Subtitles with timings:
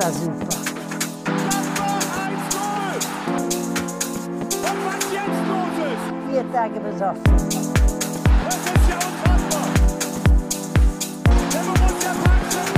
[0.00, 0.48] war super.
[6.30, 7.22] Vier Tage besoffen.
[7.24, 9.68] das ist ja unfassbar.
[11.52, 12.70] Der Borussia Park schon.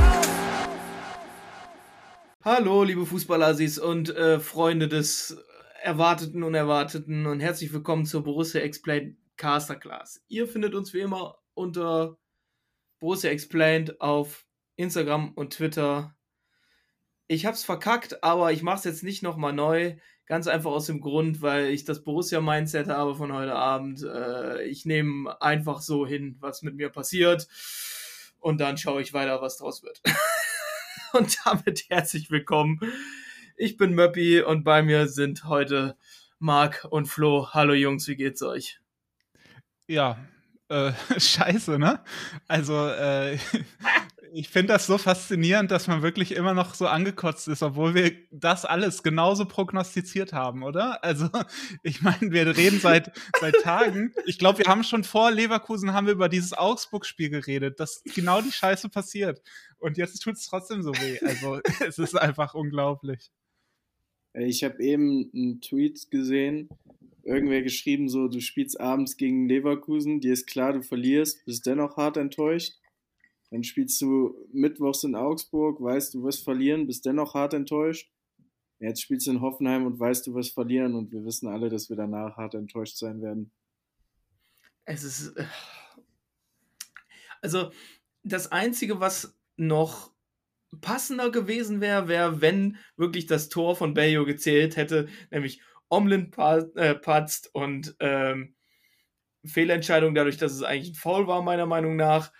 [2.44, 5.36] Hallo, liebe Fußballassis und äh, Freunde des
[5.82, 10.24] Erwarteten und Erwarteten und herzlich willkommen zur Borussia Explained Casterclass.
[10.26, 12.18] Ihr findet uns wie immer unter
[12.98, 14.44] Borussia Explained auf
[14.76, 16.16] Instagram und Twitter.
[17.32, 19.96] Ich hab's verkackt, aber ich mach's jetzt nicht nochmal neu.
[20.26, 24.02] Ganz einfach aus dem Grund, weil ich das Borussia-Mindset habe von heute Abend.
[24.02, 27.48] Äh, ich nehme einfach so hin, was mit mir passiert.
[28.38, 30.02] Und dann schaue ich weiter, was draus wird.
[31.14, 32.80] und damit herzlich willkommen.
[33.56, 35.96] Ich bin Möppi und bei mir sind heute
[36.38, 37.48] Marc und Flo.
[37.54, 38.78] Hallo Jungs, wie geht's euch?
[39.86, 40.18] Ja,
[40.72, 42.00] äh, scheiße, ne?
[42.48, 43.36] Also, äh,
[44.32, 48.12] ich finde das so faszinierend, dass man wirklich immer noch so angekotzt ist, obwohl wir
[48.30, 51.04] das alles genauso prognostiziert haben, oder?
[51.04, 51.28] Also,
[51.82, 54.14] ich meine, wir reden seit, seit Tagen.
[54.24, 58.40] Ich glaube, wir haben schon vor Leverkusen haben wir über dieses Augsburg-Spiel geredet, dass genau
[58.40, 59.42] die Scheiße passiert.
[59.78, 61.18] Und jetzt tut es trotzdem so weh.
[61.22, 63.30] Also, es ist einfach unglaublich.
[64.34, 66.70] Ich habe eben einen Tweet gesehen,
[67.24, 71.96] irgendwer geschrieben so, du spielst abends gegen Leverkusen, dir ist klar, du verlierst, bist dennoch
[71.96, 72.74] hart enttäuscht.
[73.50, 78.10] Dann spielst du mittwochs in Augsburg, weißt, du wirst verlieren, bist dennoch hart enttäuscht.
[78.80, 81.88] Jetzt spielst du in Hoffenheim und weißt, du wirst verlieren und wir wissen alle, dass
[81.88, 83.52] wir danach hart enttäuscht sein werden.
[84.84, 85.36] Es ist.
[85.36, 85.44] äh,
[87.42, 87.70] Also,
[88.24, 90.12] das Einzige, was noch
[90.80, 95.60] passender gewesen wäre, wäre, wenn wirklich das Tor von Bayo gezählt hätte, nämlich
[95.92, 96.32] Omlin
[96.76, 98.54] äh, patzt und ähm,
[99.44, 102.32] Fehlentscheidung dadurch, dass es eigentlich ein Foul war, meiner Meinung nach.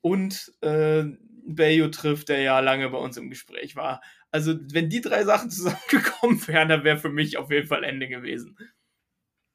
[0.00, 1.04] Und äh,
[1.46, 4.02] Bayo trifft, der ja lange bei uns im Gespräch war.
[4.32, 8.08] Also, wenn die drei Sachen zusammengekommen wären, dann wäre für mich auf jeden Fall Ende
[8.08, 8.58] gewesen.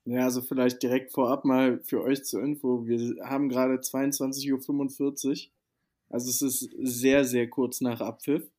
[0.06, 2.88] Ja, also vielleicht direkt vorab mal für euch zur Info.
[2.88, 5.52] Wir haben gerade 22.45 Uhr.
[6.10, 8.50] Also es ist sehr, sehr kurz nach Abpfiff.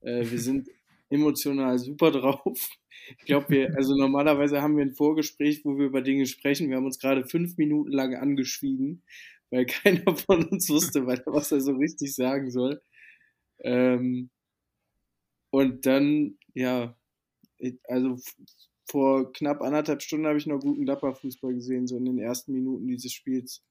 [0.00, 0.68] Äh, wir sind
[1.12, 2.70] emotional super drauf.
[3.18, 6.68] Ich glaube, wir, also normalerweise haben wir ein Vorgespräch, wo wir über Dinge sprechen.
[6.68, 9.02] Wir haben uns gerade fünf Minuten lang angeschwiegen,
[9.50, 12.80] weil keiner von uns wusste, was er so richtig sagen soll.
[13.60, 14.30] Ähm,
[15.50, 16.96] und dann, ja,
[17.84, 18.18] also
[18.86, 22.88] vor knapp anderthalb Stunden habe ich noch guten Dapper-Fußball gesehen, so in den ersten Minuten
[22.88, 23.62] dieses Spiels.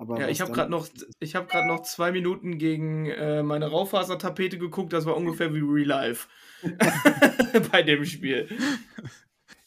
[0.00, 0.88] Aber Ja, ich habe gerade noch,
[1.18, 4.94] ich habe gerade noch zwei Minuten gegen äh, meine Raufasertapete geguckt.
[4.94, 6.28] Das war ungefähr wie Real Life
[7.70, 8.48] bei dem Spiel.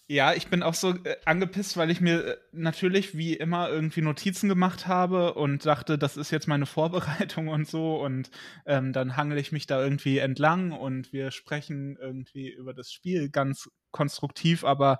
[0.07, 4.01] Ja, ich bin auch so äh, angepisst, weil ich mir äh, natürlich wie immer irgendwie
[4.01, 8.01] Notizen gemacht habe und dachte, das ist jetzt meine Vorbereitung und so.
[8.01, 8.31] Und
[8.65, 13.29] ähm, dann hangel ich mich da irgendwie entlang und wir sprechen irgendwie über das Spiel
[13.29, 14.97] ganz konstruktiv, aber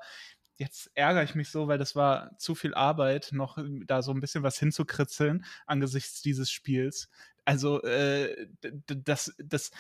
[0.64, 4.12] jetzt ärgere ich mich so, weil das war zu viel Arbeit, noch ähm, da so
[4.12, 7.10] ein bisschen was hinzukritzeln angesichts dieses Spiels.
[7.46, 8.48] Also, äh,
[8.88, 9.72] das, das,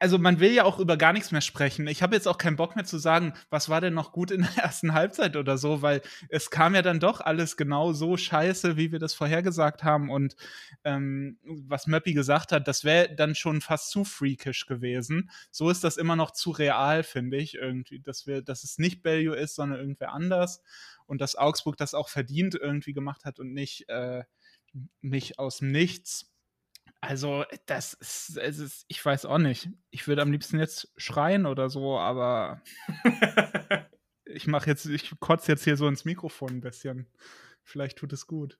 [0.00, 1.86] also man will ja auch über gar nichts mehr sprechen.
[1.86, 4.40] Ich habe jetzt auch keinen Bock mehr zu sagen, was war denn noch gut in
[4.42, 6.00] der ersten Halbzeit oder so, weil
[6.30, 10.10] es kam ja dann doch alles genau so scheiße, wie wir das vorhergesagt haben.
[10.10, 10.36] Und
[10.84, 15.30] ähm, was Möppi gesagt hat, das wäre dann schon fast zu freakish gewesen.
[15.50, 19.02] So ist das immer noch zu real, finde ich, irgendwie, dass wir, dass es nicht
[19.02, 20.62] Bellio ist, sondern irgendwer anders.
[21.04, 24.24] Und dass Augsburg das auch verdient irgendwie gemacht hat und nicht, äh,
[25.02, 26.32] nicht aus dem Nichts.
[27.00, 29.70] Also, das ist, es ist, ich weiß auch nicht.
[29.90, 32.62] Ich würde am liebsten jetzt schreien oder so, aber
[34.26, 37.06] ich mache jetzt, ich kotze jetzt hier so ins Mikrofon ein bisschen.
[37.62, 38.58] Vielleicht tut es gut.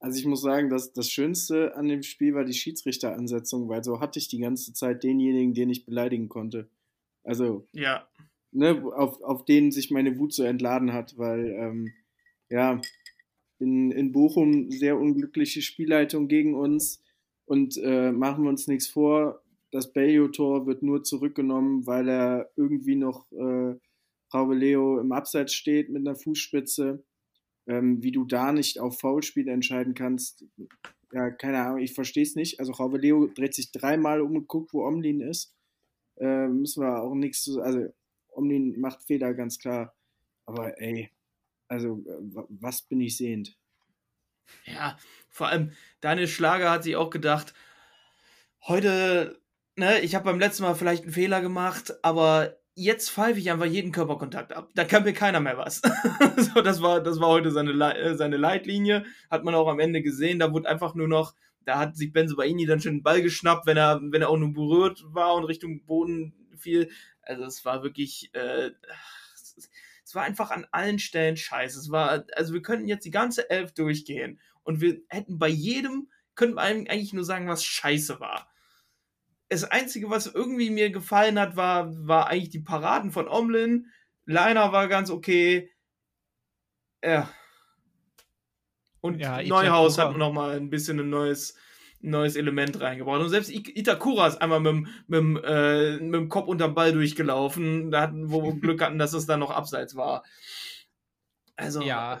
[0.00, 4.00] Also ich muss sagen, dass das Schönste an dem Spiel war die Schiedsrichteransetzung, weil so
[4.00, 6.68] hatte ich die ganze Zeit denjenigen, den ich beleidigen konnte.
[7.22, 8.08] Also, Ja,
[8.50, 11.92] ne, auf, auf den sich meine Wut so entladen hat, weil, ähm,
[12.48, 12.80] ja,
[13.58, 17.02] in, in Bochum sehr unglückliche Spielleitung gegen uns
[17.50, 19.42] und äh, machen wir uns nichts vor,
[19.72, 23.74] das Bellio-Tor wird nur zurückgenommen, weil er irgendwie noch äh,
[24.32, 27.02] Raube Leo im Abseits steht mit einer Fußspitze.
[27.66, 30.44] Ähm, wie du da nicht auf Foulspiel entscheiden kannst,
[31.12, 32.60] ja, keine Ahnung, ich verstehe es nicht.
[32.60, 35.52] Also Raube Leo dreht sich dreimal um und guckt, wo Omlin ist.
[36.18, 37.92] Äh, müssen wir auch nichts zu, also
[38.28, 39.94] Omlin macht Fehler, ganz klar.
[40.46, 41.10] Aber ey,
[41.68, 43.58] also äh, wa- was bin ich sehend?
[44.64, 44.96] Ja.
[45.28, 47.54] Vor allem Daniel Schlager hat sich auch gedacht,
[48.66, 49.40] heute,
[49.76, 53.66] ne, ich habe beim letzten Mal vielleicht einen Fehler gemacht, aber jetzt pfeife ich einfach
[53.66, 54.70] jeden Körperkontakt ab.
[54.74, 55.82] Da kann mir keiner mehr was.
[56.36, 59.04] so, das war, das war heute seine, Le äh, seine Leitlinie.
[59.30, 60.38] Hat man auch am Ende gesehen.
[60.38, 63.66] Da wurde einfach nur noch, da hat sich Benzo Baini dann schon den Ball geschnappt,
[63.66, 66.90] wenn er, wenn er auch nur berührt war und Richtung Boden fiel.
[67.22, 68.70] Also es war wirklich, äh,
[70.10, 71.78] es war einfach an allen Stellen scheiße.
[71.78, 76.10] Es war, also wir könnten jetzt die ganze Elf durchgehen und wir hätten bei jedem,
[76.34, 78.50] könnten wir eigentlich nur sagen, was scheiße war.
[79.50, 83.86] Das Einzige, was irgendwie mir gefallen hat, war, war eigentlich die Paraden von Omlin.
[84.24, 85.70] Liner war ganz okay.
[87.04, 87.32] Ja.
[89.00, 91.54] Und Ja, Neuhaus hat noch mal ein bisschen ein neues,
[92.00, 93.20] neues Element reingebracht.
[93.20, 94.88] Und selbst Itakura ist einmal mit, dem-
[95.32, 99.12] mit, äh, mit dem Kopf unterm Ball durchgelaufen, da hatten, wo wir Glück hatten, dass
[99.12, 100.24] es dann noch abseits war.
[101.56, 102.20] Also, Ja.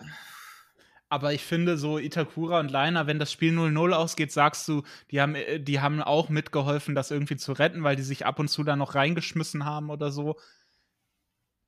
[1.12, 5.20] Aber ich finde, so Itakura und Leiner, wenn das Spiel 0-0 ausgeht, sagst du, die
[5.20, 8.46] haben, äh, die haben auch mitgeholfen, das irgendwie zu retten, weil die sich ab und
[8.46, 10.38] zu da noch reingeschmissen haben oder so.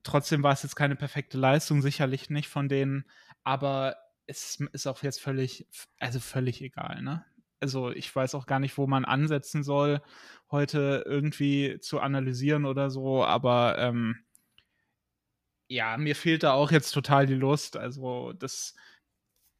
[0.05, 3.05] Trotzdem war es jetzt keine perfekte Leistung, sicherlich nicht von denen,
[3.43, 5.67] aber es ist auch jetzt völlig,
[5.99, 7.25] also völlig egal, ne?
[7.63, 10.03] Also ich weiß auch gar nicht, wo man ansetzen soll,
[10.51, 14.25] heute irgendwie zu analysieren oder so, aber ähm,
[15.69, 17.77] ja, mir fehlt da auch jetzt total die Lust.
[17.77, 18.75] Also das,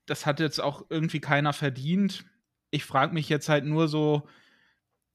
[0.07, 2.25] das hat jetzt auch irgendwie keiner verdient.
[2.71, 4.29] Ich frage mich jetzt halt nur so,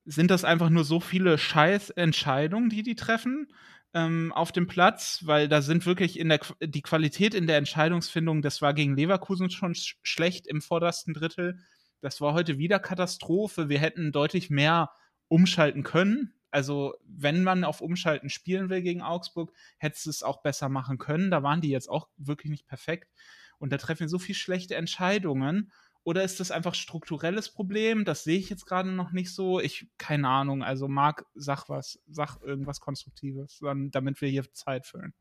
[0.06, 3.48] sind das einfach nur so viele Scheißentscheidungen, die die treffen
[3.94, 5.22] ähm, auf dem Platz?
[5.25, 9.50] Weil da sind wirklich in der die Qualität in der Entscheidungsfindung, das war gegen Leverkusen
[9.51, 11.60] schon sch schlecht im vordersten Drittel.
[12.01, 13.69] Das war heute wieder Katastrophe.
[13.69, 14.91] Wir hätten deutlich mehr
[15.27, 16.33] umschalten können.
[16.51, 20.97] Also, wenn man auf Umschalten spielen will gegen Augsburg, hättest du es auch besser machen
[20.97, 21.29] können.
[21.29, 23.11] Da waren die jetzt auch wirklich nicht perfekt.
[23.59, 25.71] Und da treffen wir so viel schlechte Entscheidungen.
[26.03, 28.05] Oder ist das einfach strukturelles Problem?
[28.05, 29.59] Das sehe ich jetzt gerade noch nicht so.
[29.59, 30.63] Ich, keine Ahnung.
[30.63, 35.13] Also, Marc, sag was, sag irgendwas Konstruktives, damit wir hier Zeit füllen.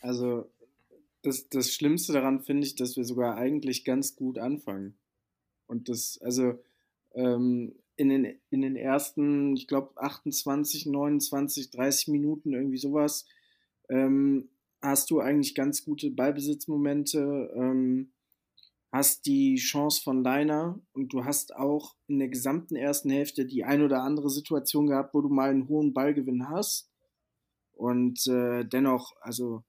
[0.00, 0.52] Also,
[1.22, 4.98] das, das Schlimmste daran finde ich, dass wir sogar eigentlich ganz gut anfangen.
[5.66, 6.58] Und das, also,
[7.14, 13.26] ähm, in den, in den ersten, ich glaube, 28, 29, 30 Minuten, irgendwie sowas,
[13.88, 14.48] ähm,
[14.80, 18.12] hast du eigentlich ganz gute Ballbesitzmomente, ähm,
[18.90, 23.64] hast die Chance von Leiner und du hast auch in der gesamten ersten Hälfte die
[23.64, 26.90] ein oder andere Situation gehabt, wo du mal einen hohen Ballgewinn hast.
[27.72, 29.64] Und äh, dennoch, also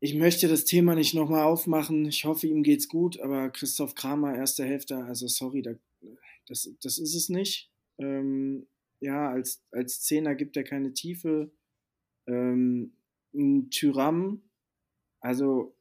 [0.00, 2.06] ich möchte das Thema nicht nochmal aufmachen.
[2.06, 5.74] Ich hoffe, ihm geht's gut, aber Christoph Kramer, erste Hälfte, also sorry, da,
[6.46, 7.70] das, das ist es nicht.
[7.98, 8.66] Ähm,
[9.00, 11.52] ja, als, als Zehner gibt er keine Tiefe.
[12.26, 12.94] Ähm,
[13.34, 14.42] ein Tyram,
[15.20, 15.76] also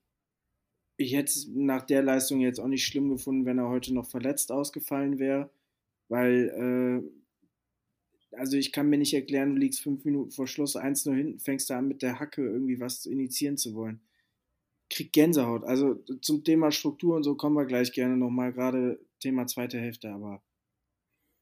[0.97, 4.05] ich hätte es nach der Leistung jetzt auch nicht schlimm gefunden, wenn er heute noch
[4.05, 5.49] verletzt ausgefallen wäre,
[6.09, 7.01] weil,
[8.33, 11.39] äh, also ich kann mir nicht erklären, du liegst fünf Minuten vor Schluss 1-0 hinten,
[11.39, 14.01] fängst da an mit der Hacke irgendwie was initiieren zu wollen.
[14.89, 15.63] Krieg Gänsehaut.
[15.63, 20.09] Also zum Thema Struktur und so kommen wir gleich gerne nochmal, gerade Thema zweite Hälfte,
[20.09, 20.41] aber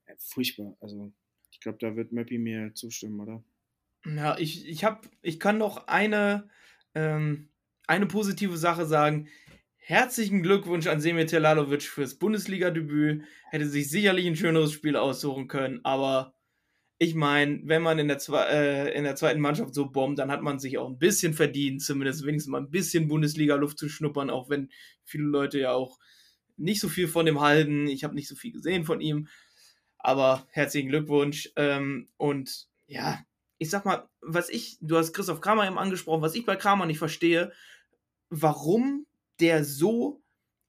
[0.05, 0.75] äh, furchtbar.
[0.79, 1.11] Also
[1.51, 3.43] ich glaube, da wird Möppi mir zustimmen, oder?
[4.05, 6.49] Ja, ich, ich hab, ich kann noch eine,
[6.95, 7.49] ähm,
[7.87, 9.27] eine positive Sache sagen.
[9.77, 13.23] Herzlichen Glückwunsch an Semir Telalovic fürs Bundesliga-Debüt.
[13.49, 16.36] Hätte sich sicherlich ein schöneres Spiel aussuchen können, aber
[16.99, 20.31] ich meine, wenn man in der, zwe äh, in der zweiten Mannschaft so bombt, dann
[20.31, 24.29] hat man sich auch ein bisschen verdient, zumindest wenigstens mal ein bisschen Bundesliga-Luft zu schnuppern,
[24.29, 24.69] auch wenn
[25.03, 25.99] viele Leute ja auch
[26.55, 27.87] nicht so viel von dem halten.
[27.87, 29.27] Ich habe nicht so viel gesehen von ihm,
[29.99, 31.51] aber herzlichen Glückwunsch.
[31.55, 33.19] Ähm, und ja,
[33.59, 36.87] ich sag mal, was ich, du hast Christoph Kramer eben angesprochen, was ich bei Kramer
[36.87, 37.51] nicht verstehe,
[38.29, 39.05] warum
[39.39, 40.23] der so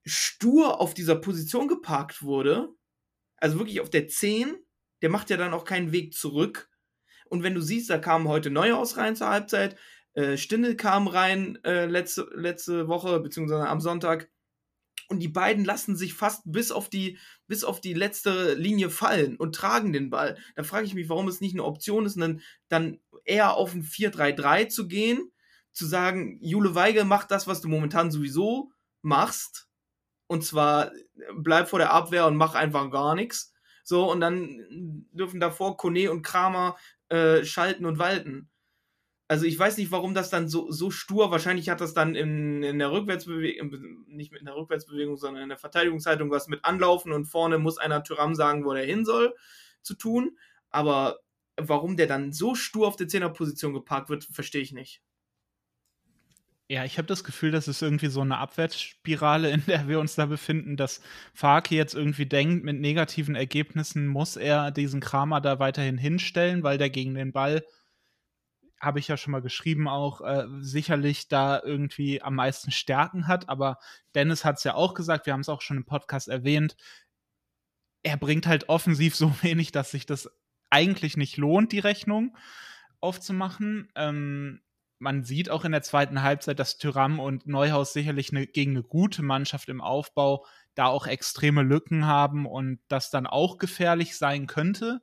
[0.05, 2.69] stur auf dieser Position geparkt wurde,
[3.37, 4.57] also wirklich auf der 10,
[5.03, 6.69] der macht ja dann auch keinen Weg zurück.
[7.27, 9.77] Und wenn du siehst, da kamen heute Neuhaus rein zur Halbzeit,
[10.15, 14.31] äh, Stindel kam rein äh, letzte, letzte Woche, beziehungsweise am Sonntag.
[15.09, 19.37] Und die beiden lassen sich fast bis auf die, bis auf die letzte Linie fallen
[19.37, 20.37] und tragen den Ball.
[20.57, 23.83] Da frage ich mich, warum es nicht eine Option ist, dann, dann eher auf ein
[23.83, 25.31] 4-3-3 zu gehen,
[25.73, 29.69] zu sagen, Jule Weigel macht das, was du momentan sowieso machst.
[30.27, 30.93] Und zwar
[31.37, 33.55] bleib vor der Abwehr und mach einfach gar nichts.
[33.89, 36.77] So, und dann dürfen davor Kone und Kramer
[37.09, 38.51] äh, schalten und walten.
[39.29, 42.63] Also ich weiß nicht, warum das dann so, so stur, wahrscheinlich hat das dann in,
[42.63, 47.25] in der Rückwärtsbewegung, nicht mit einer Rückwärtsbewegung, sondern in der Verteidigungshaltung was mit Anlaufen und
[47.25, 49.35] vorne muss einer Tyram sagen, wo der hin soll,
[49.81, 50.37] zu tun.
[50.69, 51.21] Aber
[51.57, 55.01] warum der dann so stur auf der Zehnerposition geparkt wird, verstehe ich nicht.
[56.71, 60.17] Ja, ich habe das Gefühl, das ist irgendwie so eine Abwärtsspirale, in der wir uns
[60.17, 61.01] da befinden, dass
[61.33, 66.77] Farke jetzt irgendwie denkt, mit negativen Ergebnissen muss er diesen Kramer da weiterhin hinstellen, weil
[66.77, 67.65] der gegen den Ball,
[68.81, 73.49] habe ich ja schon mal geschrieben, auch äh, sicherlich da irgendwie am meisten Stärken hat.
[73.49, 73.79] Aber
[74.15, 76.77] Dennis hat es ja auch gesagt, wir haben es auch schon im Podcast erwähnt,
[78.03, 80.31] er bringt halt offensiv so wenig, dass sich das
[80.71, 82.37] eigentlich nicht lohnt, die Rechnung.
[83.01, 83.91] aufzumachen.
[83.97, 84.61] Ähm,
[84.99, 88.83] man sieht auch in der zweiten Halbzeit, dass Tyram und Neuhaus sicherlich ne, gegen eine
[88.83, 94.47] gute Mannschaft im Aufbau da auch extreme Lücken haben und das dann auch gefährlich sein
[94.47, 95.01] könnte.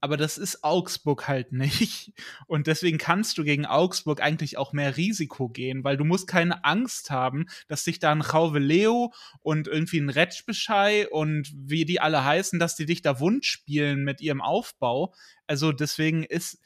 [0.00, 2.12] Aber das ist Augsburg halt nicht.
[2.46, 6.64] Und deswegen kannst du gegen Augsburg eigentlich auch mehr Risiko gehen, weil du musst keine
[6.64, 12.00] Angst haben, dass sich da ein Chauve Leo und irgendwie ein Retschbeschei und wie die
[12.00, 15.14] alle heißen, dass die dich da wund spielen mit ihrem Aufbau.
[15.46, 16.60] Also deswegen ist,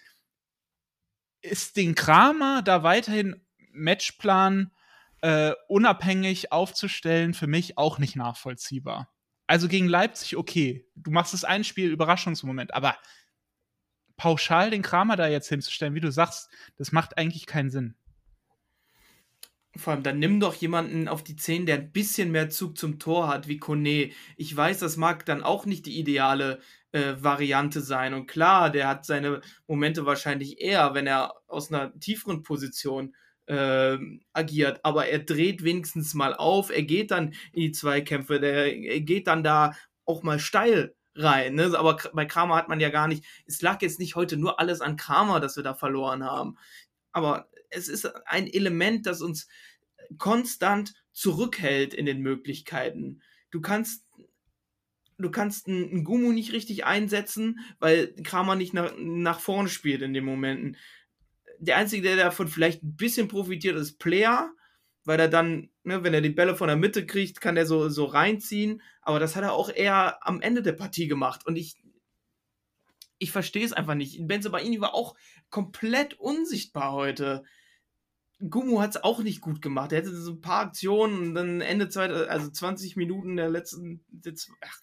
[1.43, 3.41] ist den Kramer da weiterhin
[3.73, 4.71] Matchplan
[5.21, 9.09] äh, unabhängig aufzustellen für mich auch nicht nachvollziehbar.
[9.47, 12.97] Also gegen Leipzig okay, du machst das ein Spiel Überraschungsmoment, aber
[14.17, 17.97] pauschal den Kramer da jetzt hinzustellen, wie du sagst, das macht eigentlich keinen Sinn.
[19.75, 22.99] Vor allem, dann nimm doch jemanden auf die 10, der ein bisschen mehr Zug zum
[22.99, 24.11] Tor hat, wie Kone.
[24.37, 26.61] Ich weiß, das mag dann auch nicht die ideale
[26.93, 28.15] äh, Variante sein.
[28.15, 33.15] Und klar, der hat seine Momente wahrscheinlich eher, wenn er aus einer tieferen Position
[33.47, 33.99] äh,
[34.33, 34.81] agiert.
[34.85, 39.27] Aber er dreht wenigstens mal auf, er geht dann in die Zweikämpfe, der, er geht
[39.27, 41.55] dann da auch mal steil rein.
[41.55, 41.73] Ne?
[41.77, 44.81] Aber bei Kramer hat man ja gar nicht, es lag jetzt nicht heute nur alles
[44.81, 46.57] an Kramer, dass wir da verloren haben.
[47.13, 49.49] Aber es ist ein Element, das uns
[50.19, 53.23] konstant zurückhält in den Möglichkeiten.
[53.51, 54.07] Du kannst
[55.23, 60.15] du kannst einen Gumu nicht richtig einsetzen, weil Kramer nicht nach, nach vorne spielt in
[60.15, 60.77] den Momenten.
[61.59, 64.53] Der Einzige, der davon vielleicht ein bisschen profitiert, ist Player,
[65.05, 67.89] weil er dann, ne, wenn er die Bälle von der Mitte kriegt, kann er so,
[67.89, 68.83] so reinziehen.
[69.01, 71.47] Aber das hat er auch eher am Ende der Partie gemacht.
[71.47, 71.77] Und ich,
[73.19, 74.27] ich verstehe es einfach nicht.
[74.27, 75.15] Baini war auch
[75.51, 77.45] komplett unsichtbar heute.
[78.49, 79.93] Gumu hat es auch nicht gut gemacht.
[79.93, 84.05] Er hätte so ein paar Aktionen und dann Ende Zeit, also 20 Minuten der letzten.
[84.61, 84.81] ach,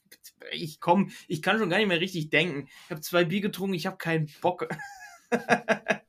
[0.51, 2.69] ich komm, ich kann schon gar nicht mehr richtig denken.
[2.85, 4.67] Ich habe zwei Bier getrunken, ich habe keinen Bock.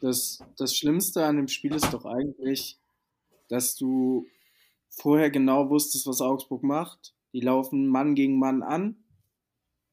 [0.00, 2.78] das, das Schlimmste an dem Spiel ist doch eigentlich,
[3.48, 4.26] dass du
[4.90, 7.14] vorher genau wusstest, was Augsburg macht.
[7.32, 9.04] Die laufen Mann gegen Mann an.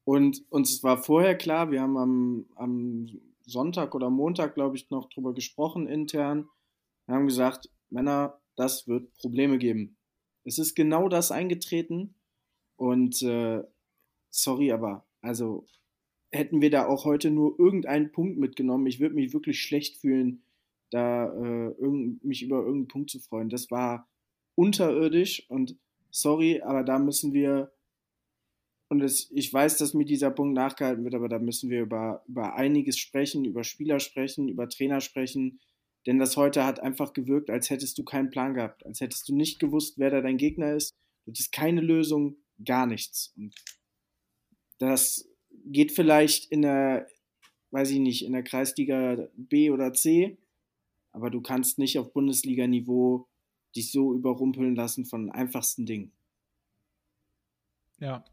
[0.04, 3.08] Und uns war vorher klar, wir haben am, am
[3.46, 6.50] Sonntag oder Montag, glaube ich, noch drüber gesprochen intern.
[7.06, 9.98] Wir haben gesagt, Männer, das wird Probleme geben.
[10.44, 12.16] Es ist genau das eingetreten.
[12.78, 13.64] Und äh,
[14.30, 15.66] sorry, aber also
[16.32, 20.44] hätten wir da auch heute nur irgendeinen Punkt mitgenommen, ich würde mich wirklich schlecht fühlen,
[20.92, 23.50] da äh, irgend, mich über irgendeinen Punkt zu freuen.
[23.50, 24.08] Das war
[24.56, 25.78] unterirdisch und
[26.12, 27.72] sorry, aber da müssen wir,
[28.88, 32.24] und es, ich weiß, dass mir dieser Punkt nachgehalten wird, aber da müssen wir über,
[32.28, 35.60] über einiges sprechen, über Spieler sprechen, über Trainer sprechen,
[36.06, 39.36] denn das heute hat einfach gewirkt, als hättest du keinen Plan gehabt, als hättest du
[39.36, 40.94] nicht gewusst, wer da dein Gegner ist.
[41.26, 43.34] Du hattest keine Lösung, gar nichts.
[43.36, 43.56] Und
[44.78, 45.28] das
[45.66, 47.08] geht vielleicht in der,
[47.72, 50.38] weiß ich nicht, in der Kreisliga B oder C,
[51.12, 53.28] aber du kannst nicht auf Bundesliga-Niveau
[53.76, 56.12] dich so überrumpeln lassen von einfachsten Dingen.
[58.00, 58.24] Ja,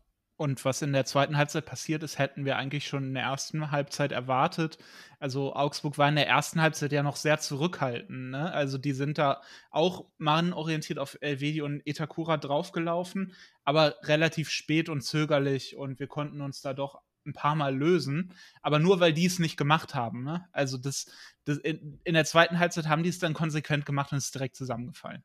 [0.43, 3.71] und was in der zweiten Halbzeit passiert ist, hätten wir eigentlich schon in der ersten
[3.71, 4.77] Halbzeit erwartet.
[5.21, 8.33] Also Augsburg war in der ersten Halbzeit ja noch sehr zurückhaltend.
[8.33, 8.53] Ne?
[8.53, 15.03] Also die sind da auch mannorientiert auf Elvedi und Itakura draufgelaufen, aber relativ spät und
[15.03, 15.77] zögerlich.
[15.77, 19.39] Und wir konnten uns da doch ein paar Mal lösen, aber nur weil die es
[19.39, 20.25] nicht gemacht haben.
[20.25, 20.45] Ne?
[20.51, 21.07] Also das,
[21.45, 24.35] das in, in, der zweiten Halbzeit haben die es dann konsequent gemacht und es ist
[24.35, 25.23] direkt zusammengefallen.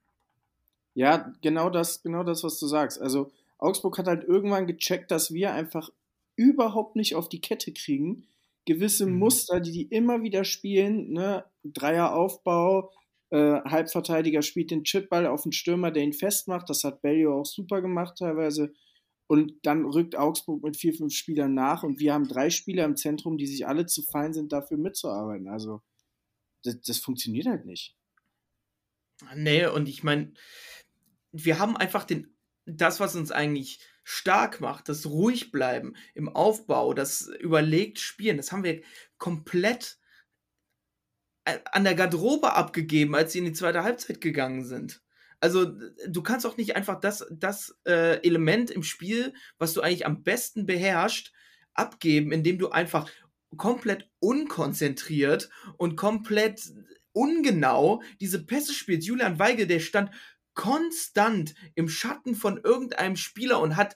[0.93, 3.01] Ja, genau das, genau das, was du sagst.
[3.01, 5.89] Also Augsburg hat halt irgendwann gecheckt, dass wir einfach
[6.35, 8.27] überhaupt nicht auf die Kette kriegen.
[8.65, 9.17] Gewisse mhm.
[9.17, 11.45] Muster, die die immer wieder spielen, ne?
[11.63, 12.91] Dreieraufbau,
[13.29, 16.69] äh, Halbverteidiger spielt den Chipball auf den Stürmer, der ihn festmacht.
[16.69, 18.73] Das hat Bellio auch super gemacht teilweise.
[19.27, 22.95] Und dann rückt Augsburg mit vier, fünf Spielern nach und wir haben drei Spieler im
[22.95, 25.49] Zentrum, die sich alle zu fein sind, dafür mitzuarbeiten.
[25.49, 25.81] Also,
[26.63, 27.97] das, das funktioniert halt nicht.
[29.35, 30.33] Nee, und ich meine,
[31.33, 32.36] wir haben einfach den
[32.67, 38.51] das, was uns eigentlich stark macht, das ruhig bleiben im Aufbau, das überlegt spielen, das
[38.51, 38.81] haben wir
[39.17, 39.97] komplett
[41.45, 45.01] äh, an der Garderobe abgegeben, als sie in die zweite Halbzeit gegangen sind.
[45.39, 45.71] Also
[46.07, 50.23] du kannst auch nicht einfach das, das äh, Element im Spiel, was du eigentlich am
[50.23, 51.31] besten beherrschst,
[51.73, 53.09] abgeben, indem du einfach
[53.55, 56.73] komplett unkonzentriert und komplett
[57.13, 59.07] ungenau diese Pässe spielst.
[59.07, 60.11] Julian Weigel, der stand
[60.57, 63.95] konstant im Schatten von irgendeinem Spieler und hat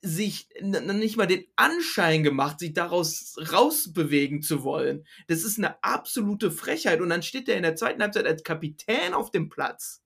[0.00, 5.04] sich nicht mal den Anschein gemacht, sich daraus rausbewegen zu wollen.
[5.26, 7.00] Das ist eine absolute Frechheit.
[7.00, 10.04] Und dann steht er in der zweiten Halbzeit als Kapitän auf dem Platz.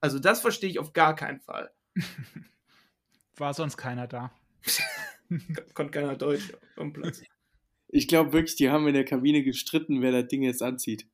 [0.00, 1.70] Also das verstehe ich auf gar keinen Fall.
[3.36, 4.32] War sonst keiner da.
[5.74, 7.22] Konnte keiner Deutsch am Platz.
[7.88, 11.06] Ich glaube wirklich, die haben in der Kabine gestritten, wer das Ding jetzt anzieht.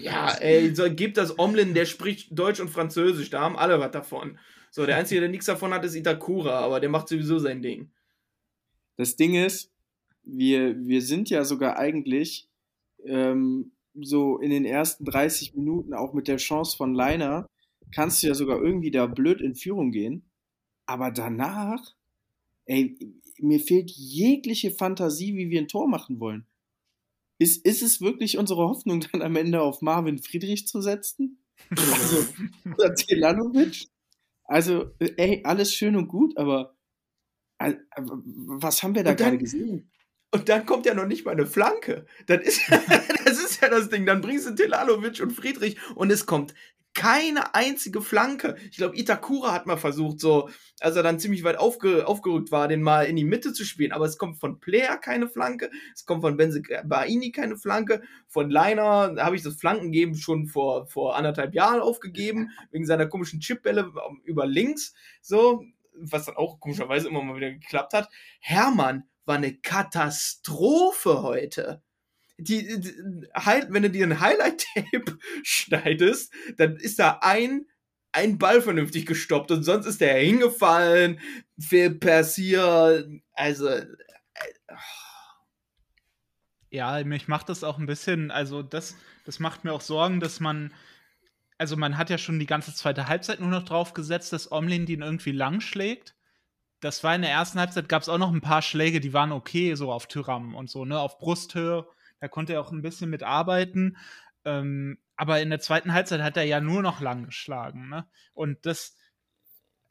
[0.00, 3.92] Ja, ey, so, gib das Omlin, der spricht Deutsch und Französisch, da haben alle was
[3.92, 4.38] davon.
[4.70, 7.90] So, der Einzige, der nichts davon hat, ist Itakura, aber der macht sowieso sein Ding.
[8.96, 9.72] Das Ding ist,
[10.22, 12.48] wir, wir sind ja sogar eigentlich
[13.04, 17.46] ähm, so in den ersten 30 Minuten auch mit der Chance von Leiner,
[17.92, 20.24] kannst du ja sogar irgendwie da blöd in Führung gehen.
[20.86, 21.94] Aber danach,
[22.64, 22.96] ey,
[23.38, 26.46] mir fehlt jegliche Fantasie, wie wir ein Tor machen wollen.
[27.38, 31.44] Ist, ist es wirklich unsere Hoffnung, dann am Ende auf Marvin Friedrich zu setzen?
[31.70, 32.26] Also,
[32.76, 33.88] oder Telanovic?
[34.44, 36.76] Also, ey, alles schön und gut, aber
[37.58, 39.90] äh, was haben wir da gerade gesehen?
[40.32, 42.06] Und dann kommt ja noch nicht mal eine Flanke.
[42.26, 42.60] Das ist,
[43.24, 44.06] das ist ja das Ding.
[44.06, 46.54] Dann bringst du Telalovic und Friedrich und es kommt
[46.96, 48.56] keine einzige Flanke.
[48.70, 50.48] Ich glaube, Itakura hat mal versucht, so,
[50.80, 53.92] als er dann ziemlich weit aufge, aufgerückt war, den mal in die Mitte zu spielen.
[53.92, 58.50] Aber es kommt von Player keine Flanke, es kommt von Benze Baini keine Flanke, von
[58.50, 63.92] Leiner habe ich das Flankengeben schon vor, vor anderthalb Jahren aufgegeben, wegen seiner komischen Chipbälle
[64.24, 65.62] über links, so,
[65.92, 68.08] was dann auch komischerweise immer mal wieder geklappt hat.
[68.40, 71.82] Hermann war eine Katastrophe heute.
[72.38, 72.94] Die, die,
[73.68, 77.66] wenn du dir ein Highlight-Tape schneidest, dann ist da ein,
[78.12, 81.20] ein Ball vernünftig gestoppt und sonst ist der hingefallen,
[81.58, 83.08] viel passiert.
[83.32, 83.86] Also, äh,
[86.70, 90.40] Ja, mich macht das auch ein bisschen, also das, das macht mir auch Sorgen, dass
[90.40, 90.72] man,
[91.58, 94.84] also man hat ja schon die ganze zweite Halbzeit nur noch drauf gesetzt, dass Omlin
[94.86, 96.14] den irgendwie lang schlägt.
[96.80, 99.32] Das war in der ersten Halbzeit, gab es auch noch ein paar Schläge, die waren
[99.32, 101.86] okay, so auf Tyram und so, ne, auf Brusthöhe.
[102.20, 103.96] Da konnte er auch ein bisschen mitarbeiten.
[104.44, 108.06] Ähm, aber in der zweiten Halbzeit hat er ja nur noch lang geschlagen, ne?
[108.34, 108.96] Und das,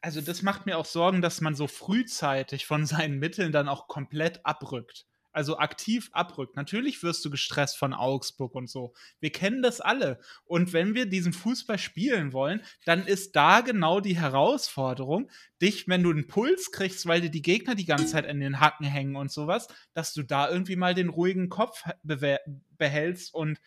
[0.00, 3.88] also das macht mir auch Sorgen, dass man so frühzeitig von seinen Mitteln dann auch
[3.88, 5.06] komplett abrückt.
[5.36, 6.56] Also aktiv abrückt.
[6.56, 8.94] Natürlich wirst du gestresst von Augsburg und so.
[9.20, 10.18] Wir kennen das alle.
[10.46, 16.02] Und wenn wir diesen Fußball spielen wollen, dann ist da genau die Herausforderung, dich, wenn
[16.02, 19.14] du einen Puls kriegst, weil dir die Gegner die ganze Zeit an den Hacken hängen
[19.14, 23.60] und sowas, dass du da irgendwie mal den ruhigen Kopf behältst und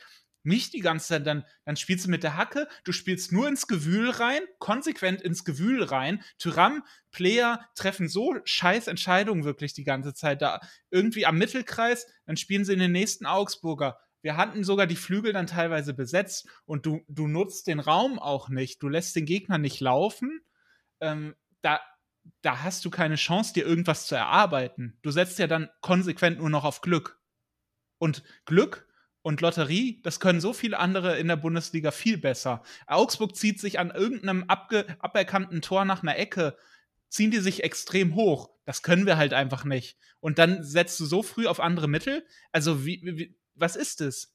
[0.43, 3.67] nicht die ganze Zeit, dann, dann spielst du mit der Hacke, du spielst nur ins
[3.67, 6.23] Gewühl rein, konsequent ins Gewühl rein.
[6.37, 10.59] Tyram, Player treffen so scheiß Entscheidungen wirklich die ganze Zeit da.
[10.89, 13.99] Irgendwie am Mittelkreis, dann spielen sie in den nächsten Augsburger.
[14.21, 18.49] Wir hatten sogar die Flügel dann teilweise besetzt und du, du nutzt den Raum auch
[18.49, 18.83] nicht.
[18.83, 20.41] Du lässt den Gegner nicht laufen.
[20.99, 21.79] Ähm, da,
[22.41, 24.97] da hast du keine Chance, dir irgendwas zu erarbeiten.
[25.01, 27.21] Du setzt ja dann konsequent nur noch auf Glück.
[27.97, 28.88] Und Glück
[29.21, 32.63] und Lotterie, das können so viele andere in der Bundesliga viel besser.
[32.87, 36.55] Augsburg zieht sich an irgendeinem aberkannten Tor nach einer Ecke,
[37.09, 38.49] ziehen die sich extrem hoch.
[38.65, 39.97] Das können wir halt einfach nicht.
[40.19, 42.25] Und dann setzt du so früh auf andere Mittel.
[42.51, 44.33] Also, wie, wie, was ist das?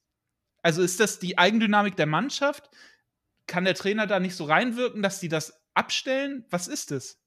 [0.62, 2.70] Also, ist das die Eigendynamik der Mannschaft?
[3.46, 6.44] Kann der Trainer da nicht so reinwirken, dass die das abstellen?
[6.50, 7.20] Was ist es?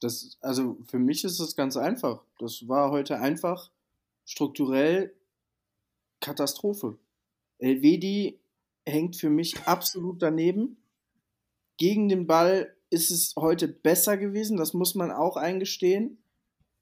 [0.00, 2.22] Das, also für mich ist es ganz einfach.
[2.38, 3.70] Das war heute einfach
[4.24, 5.14] strukturell
[6.24, 6.98] Katastrophe.
[7.58, 8.40] Elvedi
[8.86, 10.78] hängt für mich absolut daneben.
[11.76, 16.18] Gegen den Ball ist es heute besser gewesen, das muss man auch eingestehen.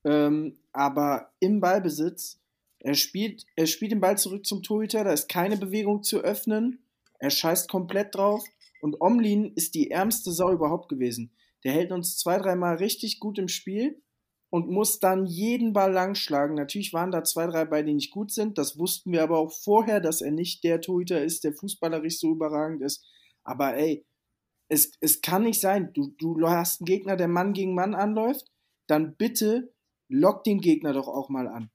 [0.04, 2.40] Ähm, aber im Ballbesitz,
[2.78, 6.78] er spielt, er spielt den Ball zurück zum Torhüter, da ist keine Bewegung zu öffnen.
[7.18, 8.44] Er scheißt komplett drauf.
[8.80, 11.32] Und Omlin ist die ärmste Sau überhaupt gewesen.
[11.64, 14.01] Der hält uns zwei, dreimal richtig gut im Spiel
[14.52, 16.56] und muss dann jeden Ball langschlagen.
[16.56, 18.58] Natürlich waren da zwei, drei bei, die nicht gut sind.
[18.58, 22.32] Das wussten wir aber auch vorher, dass er nicht der Torhüter ist, der fußballerisch so
[22.32, 23.02] überragend ist.
[23.44, 24.04] Aber ey,
[24.68, 25.94] es, es kann nicht sein.
[25.94, 28.52] Du, du hast einen Gegner, der Mann gegen Mann anläuft.
[28.88, 29.72] Dann bitte
[30.08, 31.70] lock den Gegner doch auch mal an.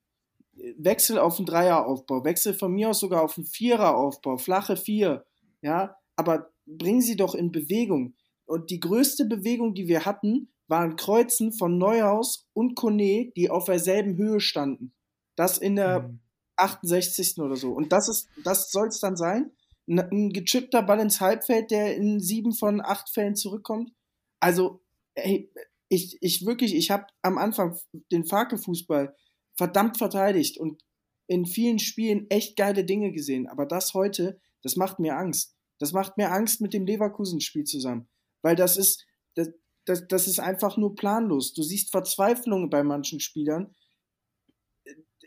[0.78, 2.26] Wechsel auf einen Dreieraufbau.
[2.26, 4.38] Wechsel von mir aus sogar auf einen Viereraufbau.
[4.38, 5.26] Flache Vier.
[5.64, 8.14] Ja, aber bring sie doch in Bewegung.
[8.46, 13.66] Und die größte Bewegung, die wir hatten, waren Kreuzen von Neuhaus und Kone, die auf
[13.66, 14.94] derselben Höhe standen.
[15.36, 16.20] Das in der Mhm.
[16.58, 17.40] 68.
[17.40, 17.72] oder so.
[17.72, 19.52] Und das ist, das soll es dann sein?
[19.88, 23.92] Ein, ein gechippter Ball ins Halbfeld, der in sieben von acht Fällen zurückkommt.
[24.40, 24.82] Also,
[25.16, 25.52] ey,
[25.90, 27.78] ich, ich wirklich, ich habe am Anfang
[28.12, 29.16] den Farke-Fußball
[29.56, 30.84] verdammt verteidigt und
[31.28, 33.48] in vielen Spielen echt geile Dinge gesehen.
[33.48, 35.56] Aber das heute, das macht mir Angst.
[35.80, 38.10] Das macht mir Angst mit dem Leverkusen-Spiel zusammen.
[38.42, 39.50] Weil das ist, das,
[39.88, 41.54] das, das ist einfach nur planlos.
[41.54, 43.74] Du siehst Verzweiflung bei manchen Spielern.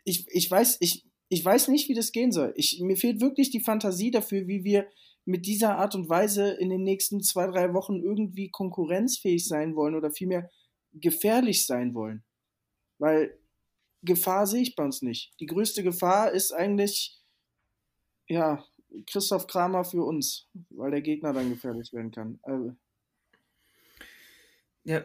[0.05, 2.53] Ich, ich, weiß, ich, ich weiß nicht, wie das gehen soll.
[2.57, 4.87] Ich, mir fehlt wirklich die Fantasie dafür, wie wir
[5.25, 9.95] mit dieser Art und Weise in den nächsten zwei, drei Wochen irgendwie konkurrenzfähig sein wollen
[9.95, 10.51] oder vielmehr
[10.93, 12.23] gefährlich sein wollen.
[12.99, 13.39] Weil
[14.03, 15.33] Gefahr sehe ich bei uns nicht.
[15.41, 17.19] Die größte Gefahr ist eigentlich,
[18.29, 18.65] ja,
[19.07, 22.41] Christoph Kramer für uns, weil der Gegner dann gefährlich werden kann.
[22.43, 22.75] Also,
[24.91, 25.05] Ja,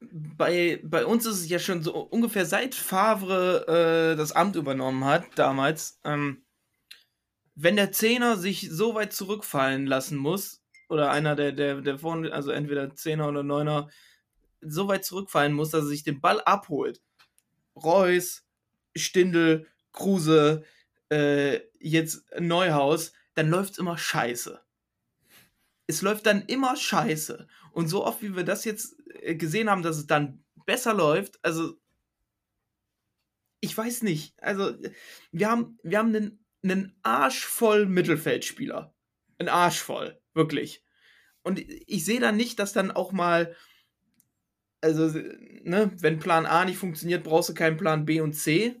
[0.00, 5.04] bei, bei uns ist es ja schon so ungefähr seit Favre äh, das Amt übernommen
[5.04, 6.46] hat, damals, ähm,
[7.54, 12.32] wenn der Zehner sich so weit zurückfallen lassen muss, oder einer der, der, der vorne,
[12.32, 13.90] also entweder Zehner oder Neuner,
[14.62, 17.02] so weit zurückfallen muss, dass er sich den Ball abholt.
[17.76, 18.46] Reus,
[18.96, 20.64] Stindel, Kruse,
[21.10, 24.62] äh, jetzt Neuhaus, dann läuft es immer scheiße.
[25.88, 27.46] Es läuft dann immer scheiße.
[27.76, 31.38] Und so oft, wie wir das jetzt äh, gesehen haben, dass es dann besser läuft,
[31.44, 31.74] also
[33.60, 34.32] ich weiß nicht.
[34.38, 34.72] Also
[35.30, 38.94] wir haben, wir haben einen, einen Arsch voll Mittelfeldspieler.
[39.36, 40.86] Ein Arsch voll, wirklich.
[41.42, 43.54] Und ich sehe da nicht, dass dann auch mal,
[44.80, 45.08] also,
[45.62, 48.80] ne, wenn Plan A nicht funktioniert, brauchst du keinen Plan B und C.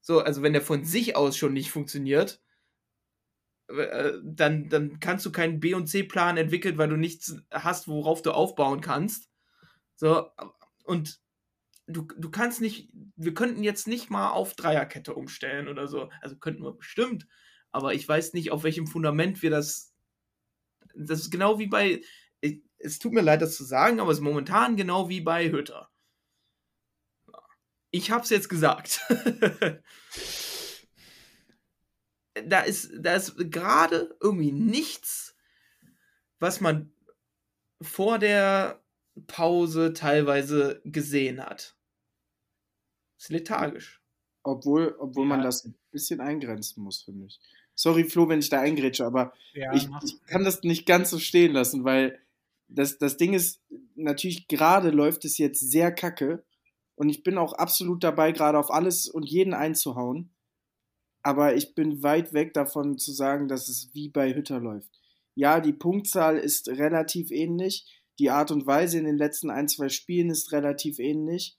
[0.00, 2.40] So, also wenn der von sich aus schon nicht funktioniert,
[3.68, 8.32] dann, dann kannst du keinen B- und C-Plan entwickeln, weil du nichts hast, worauf du
[8.32, 9.30] aufbauen kannst.
[9.94, 10.30] So,
[10.84, 11.20] und
[11.86, 16.08] du, du kannst nicht, wir könnten jetzt nicht mal auf Dreierkette umstellen oder so.
[16.20, 17.26] Also könnten wir bestimmt,
[17.70, 19.94] aber ich weiß nicht, auf welchem Fundament wir das.
[20.94, 22.00] Das ist genau wie bei.
[22.78, 25.90] Es tut mir leid, das zu sagen, aber es ist momentan genau wie bei Hütter.
[27.90, 29.00] Ich hab's jetzt gesagt.
[32.46, 35.34] da ist, da ist gerade irgendwie nichts,
[36.38, 36.92] was man
[37.80, 38.82] vor der
[39.26, 41.76] Pause teilweise gesehen hat.
[43.18, 44.00] Ist lethargisch.
[44.44, 45.46] obwohl obwohl man Ja.
[45.46, 47.38] das ein bisschen eingrenzen muss, finde ich.
[47.74, 51.18] Sorry, Flo, wenn ich da eingrätsche, aber Ja, ich, ich kann das nicht ganz so
[51.18, 52.18] stehen lassen, weil
[52.68, 53.60] das, das Ding ist,
[53.94, 56.44] natürlich gerade läuft es jetzt sehr kacke
[56.94, 60.30] und ich bin auch absolut dabei, gerade auf alles und jeden einzuhauen.
[61.22, 64.90] Aber ich bin weit weg davon zu sagen, dass es wie bei Hütter läuft.
[65.34, 68.02] Ja, die Punktzahl ist relativ ähnlich.
[68.18, 71.56] Die Art und Weise in den letzten ein, zwei Spielen ist relativ ähnlich.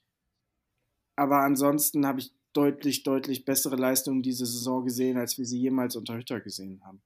[1.16, 5.96] Aber ansonsten habe ich deutlich, deutlich bessere Leistungen diese Saison gesehen, als wir sie jemals
[5.96, 7.02] unter Hütter gesehen haben.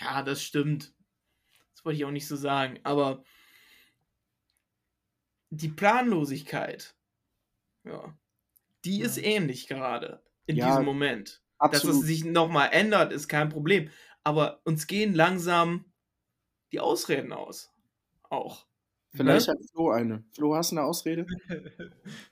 [0.00, 0.94] Ja, das stimmt.
[1.72, 2.80] Das wollte ich auch nicht so sagen.
[2.82, 3.24] Aber
[5.50, 6.94] die Planlosigkeit,
[7.84, 8.16] ja,
[8.84, 11.42] die ist ähnlich gerade in Ja, diesem Moment.
[11.58, 12.00] Dass Absolut.
[12.02, 13.90] es sich nochmal ändert, ist kein Problem.
[14.24, 15.84] Aber uns gehen langsam
[16.72, 17.70] die Ausreden aus.
[18.30, 18.66] Auch.
[19.14, 19.54] Vielleicht Ne?
[19.54, 20.24] hat Flo eine.
[20.34, 21.26] Flo, hast du eine Ausrede?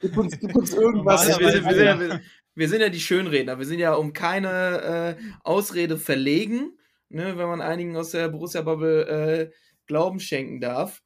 [0.01, 1.27] Gib uns, gib uns irgendwas.
[1.27, 2.21] Also wir, sind, wir, sind ja,
[2.55, 3.59] wir sind ja die Schönredner.
[3.59, 9.07] Wir sind ja um keine äh, Ausrede verlegen, ne, wenn man einigen aus der Borussia-Bubble
[9.07, 9.51] äh,
[9.87, 11.03] Glauben schenken darf.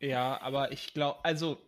[0.00, 1.60] Ja, aber ich glaube, also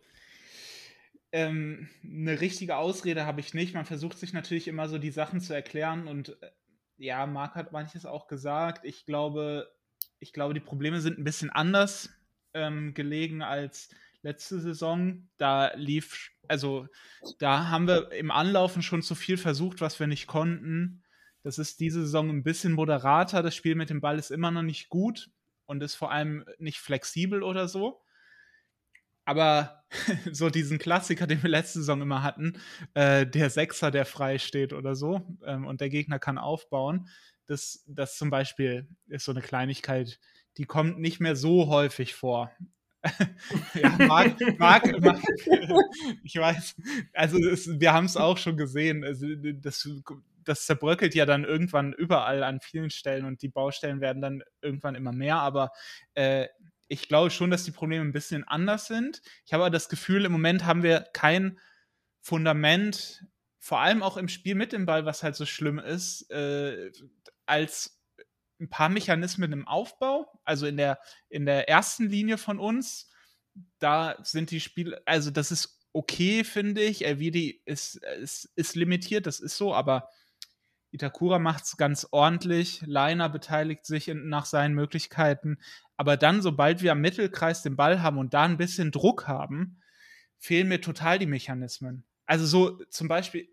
[1.31, 3.73] ähm, eine richtige Ausrede habe ich nicht.
[3.73, 6.51] Man versucht sich natürlich immer so die Sachen zu erklären und äh,
[6.97, 8.85] ja, Marc hat manches auch gesagt.
[8.85, 9.71] Ich glaube,
[10.19, 12.09] ich glaube, die Probleme sind ein bisschen anders
[12.53, 13.89] ähm, gelegen als
[14.21, 15.27] letzte Saison.
[15.37, 16.87] Da lief, also
[17.39, 21.03] da haben wir im Anlaufen schon zu viel versucht, was wir nicht konnten.
[21.43, 23.41] Das ist diese Saison ein bisschen moderater.
[23.41, 25.31] Das Spiel mit dem Ball ist immer noch nicht gut
[25.65, 28.01] und ist vor allem nicht flexibel oder so.
[29.25, 29.83] Aber
[30.31, 32.53] so diesen Klassiker, den wir letzte Saison immer hatten,
[32.93, 37.07] äh, der Sechser, der frei steht oder so, ähm, und der Gegner kann aufbauen,
[37.47, 40.19] das, das zum Beispiel ist so eine Kleinigkeit,
[40.57, 42.51] die kommt nicht mehr so häufig vor.
[43.73, 45.19] ja, Marc, Marc, Marc,
[46.23, 46.75] ich weiß,
[47.13, 49.89] also es, wir haben es auch schon gesehen, also das,
[50.43, 54.95] das zerbröckelt ja dann irgendwann überall an vielen Stellen und die Baustellen werden dann irgendwann
[54.95, 55.71] immer mehr, aber
[56.13, 56.47] äh,
[56.91, 59.21] ich glaube schon, dass die Probleme ein bisschen anders sind.
[59.45, 61.57] Ich habe aber das Gefühl, im Moment haben wir kein
[62.19, 63.25] Fundament,
[63.59, 66.91] vor allem auch im Spiel mit dem Ball, was halt so schlimm ist, äh,
[67.45, 68.03] als
[68.59, 70.99] ein paar Mechanismen im Aufbau, also in der,
[71.29, 73.09] in der ersten Linie von uns,
[73.79, 77.05] da sind die Spiele, also das ist okay, finde ich.
[77.05, 80.09] Elvidi ist, ist, ist limitiert, das ist so, aber
[80.91, 82.81] Itakura macht es ganz ordentlich.
[82.85, 85.57] Leiner beteiligt sich in, nach seinen Möglichkeiten.
[85.97, 89.81] Aber dann, sobald wir am Mittelkreis den Ball haben und da ein bisschen Druck haben,
[90.37, 92.03] fehlen mir total die Mechanismen.
[92.25, 93.47] Also so zum Beispiel,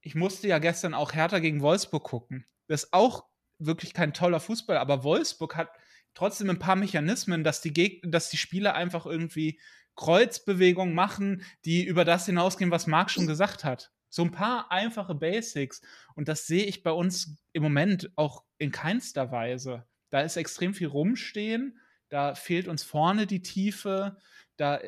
[0.00, 2.46] ich musste ja gestern auch Hertha gegen Wolfsburg gucken.
[2.68, 3.24] Das ist auch
[3.58, 5.70] wirklich kein toller Fußball, aber Wolfsburg hat
[6.14, 9.60] trotzdem ein paar Mechanismen, dass die, Geg dass die Spieler einfach irgendwie
[9.96, 13.92] Kreuzbewegungen machen, die über das hinausgehen, was Marc schon gesagt hat.
[14.10, 15.80] So ein paar einfache Basics.
[16.14, 19.86] Und das sehe ich bei uns im Moment auch in keinster Weise.
[20.10, 24.18] Da ist extrem viel rumstehen, da fehlt uns vorne die Tiefe,
[24.56, 24.80] da,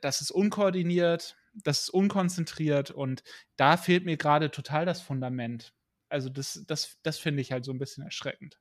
[0.00, 1.36] das ist unkoordiniert.
[1.52, 3.22] das ist unkonzentriert und
[3.56, 5.74] da fehlt mir gerade total das Fundament.
[6.08, 8.58] Also das, das, das finde ich halt so ein bisschen erschreckend.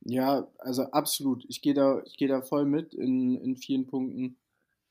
[0.00, 1.44] Ja, also absolut.
[1.48, 4.38] Ich gehe da, ich da voll mit in, in vielen Punkten.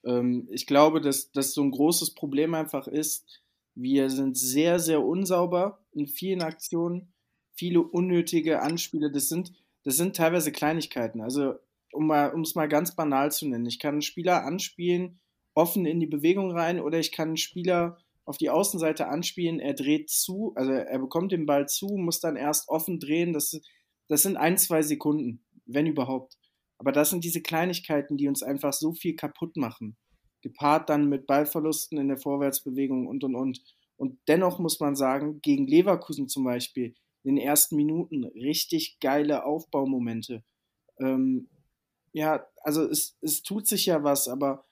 [0.03, 3.42] Ähm, ich glaube, dass das so ein großes Problem einfach ist.
[3.75, 7.13] Wir sind sehr, sehr unsauber in vielen Aktionen,
[7.53, 9.11] viele unnötige Anspiele.
[9.11, 11.21] Das sind, das sind teilweise Kleinigkeiten.
[11.21, 11.55] Also
[11.91, 15.19] um mal, es mal ganz banal zu nennen, ich kann einen Spieler anspielen,
[15.53, 19.73] offen in die Bewegung rein, oder ich kann einen Spieler auf die Außenseite anspielen, er
[19.73, 23.33] dreht zu, also er bekommt den Ball zu, muss dann erst offen drehen.
[23.33, 23.59] Das,
[24.07, 26.37] das sind ein, zwei Sekunden, wenn überhaupt.
[26.77, 29.97] Aber das sind diese Kleinigkeiten, die uns einfach so viel kaputt machen.
[30.43, 33.63] Gepaart dann mit Ballverlusten in der Vorwärtsbewegung und und und.
[33.97, 39.45] Und dennoch muss man sagen, gegen Leverkusen zum Beispiel, in den ersten Minuten richtig geile
[39.45, 40.43] Aufbaumomente.
[40.99, 41.49] Ähm,
[42.11, 44.65] ja, also es, es tut sich ja was, aber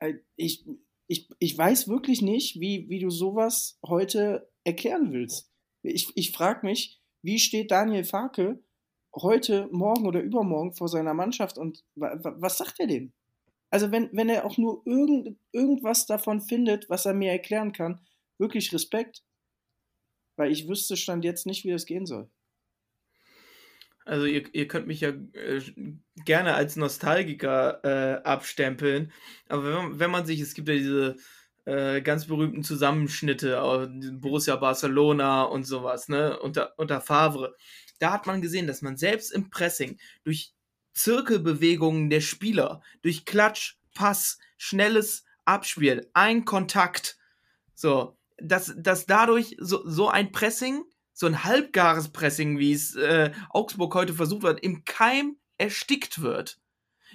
[0.00, 0.66] äh, ich,
[1.06, 5.50] ich, ich weiß wirklich nicht, wie, wie du sowas heute erklären willst.
[5.82, 8.62] Ich, ich frage mich, wie steht Daniel Farke
[9.14, 13.12] heute, morgen oder übermorgen vor seiner Mannschaft und was sagt er dem?
[13.70, 18.00] Also wenn, wenn er auch nur irgend, irgendwas davon findet, was er mir erklären kann,
[18.38, 19.22] wirklich Respekt,
[20.36, 22.28] weil ich wüsste stand jetzt nicht, wie das gehen soll.
[24.04, 25.60] Also ihr, ihr könnt mich ja äh,
[26.24, 29.12] gerne als Nostalgiker äh, abstempeln,
[29.48, 31.16] aber wenn man, wenn man, sich, es gibt ja diese
[31.66, 33.60] äh, ganz berühmten Zusammenschnitte,
[34.14, 37.54] Borussia Barcelona und sowas, ne, unter, unter Favre,
[38.00, 40.54] da hat man gesehen, dass man selbst im Pressing durch
[41.02, 47.18] Zirkelbewegungen der Spieler, durch Klatsch, Pass, schnelles Abspiel, ein Kontakt,
[47.74, 50.84] so, dass, dass dadurch so, so ein Pressing
[51.20, 56.58] so ein halbgares Pressing, wie es äh, Augsburg heute versucht hat, im Keim erstickt wird.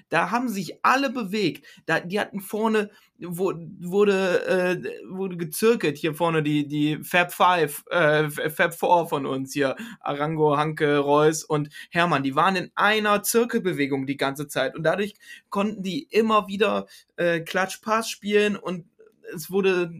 [0.09, 1.65] Da haben sich alle bewegt.
[1.85, 7.83] Da, die hatten vorne, wo, wurde, äh, wurde gezirkelt, hier vorne die, die Fab Five,
[7.89, 13.23] äh, Fab Four von uns hier, Arango, Hanke, Reus und Hermann, die waren in einer
[13.23, 15.15] Zirkelbewegung die ganze Zeit und dadurch
[15.49, 18.85] konnten die immer wieder äh, Klatsch-Pass spielen und
[19.33, 19.91] es wurde,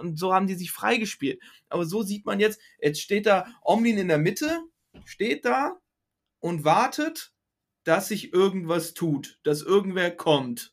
[0.00, 1.40] und so haben die sich freigespielt.
[1.68, 4.60] Aber so sieht man jetzt, jetzt steht da Omlin in der Mitte,
[5.04, 5.78] steht da
[6.40, 7.31] und wartet,
[7.84, 10.72] dass sich irgendwas tut, dass irgendwer kommt.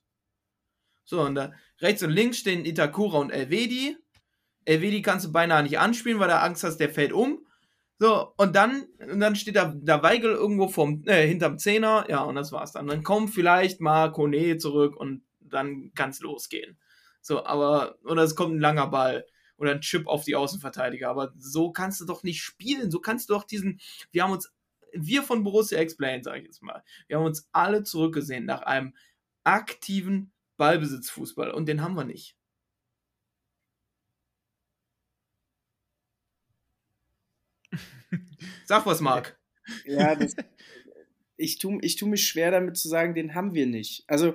[1.05, 3.97] So, und da rechts und links stehen Itakura und Elvedi.
[4.65, 7.45] Elvedi kannst du beinahe nicht anspielen, weil er Angst hast, der fällt um.
[7.97, 12.21] So, und dann, und dann steht da der Weigel irgendwo vom, äh, hinterm Zehner, ja,
[12.21, 12.87] und das war's dann.
[12.87, 16.77] Dann kommt vielleicht mal Kone zurück und dann kann's losgehen.
[17.21, 19.25] So, aber, oder es kommt ein langer Ball
[19.57, 21.09] oder ein Chip auf die Außenverteidiger.
[21.09, 22.91] Aber so kannst du doch nicht spielen.
[22.91, 23.79] So kannst du doch diesen,
[24.11, 24.51] wir haben uns,
[24.93, 28.93] wir von Borussia Explain, sage ich jetzt mal, wir haben uns alle zurückgesehen nach einem
[29.43, 32.35] aktiven Ballbesitzfußball und den haben wir nicht.
[38.65, 39.37] Sag was, Marc.
[39.85, 40.35] Ja, das,
[41.37, 44.03] ich tue ich tu mich schwer damit zu sagen, den haben wir nicht.
[44.07, 44.33] Also,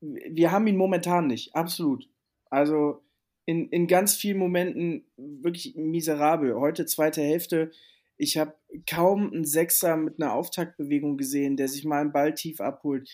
[0.00, 2.10] wir haben ihn momentan nicht, absolut.
[2.50, 3.02] Also
[3.46, 6.54] in, in ganz vielen Momenten wirklich miserabel.
[6.54, 7.70] Heute zweite Hälfte.
[8.20, 8.54] Ich habe
[8.86, 13.08] kaum einen Sechser mit einer Auftaktbewegung gesehen, der sich mal einen Ball tief abholt.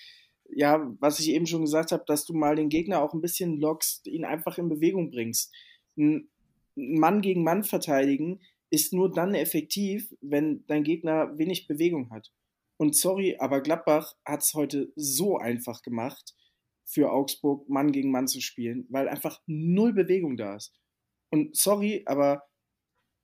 [0.48, 3.60] Ja, was ich eben schon gesagt habe, dass du mal den Gegner auch ein bisschen
[3.60, 5.54] lockst, ihn einfach in Bewegung bringst.
[5.96, 6.28] Ein
[6.74, 8.40] Mann gegen Mann verteidigen
[8.70, 12.32] ist nur dann effektiv, wenn dein Gegner wenig Bewegung hat.
[12.76, 16.34] Und sorry, aber Gladbach hat es heute so einfach gemacht
[16.84, 20.74] für Augsburg Mann gegen Mann zu spielen, weil einfach null Bewegung da ist.
[21.30, 22.42] Und sorry, aber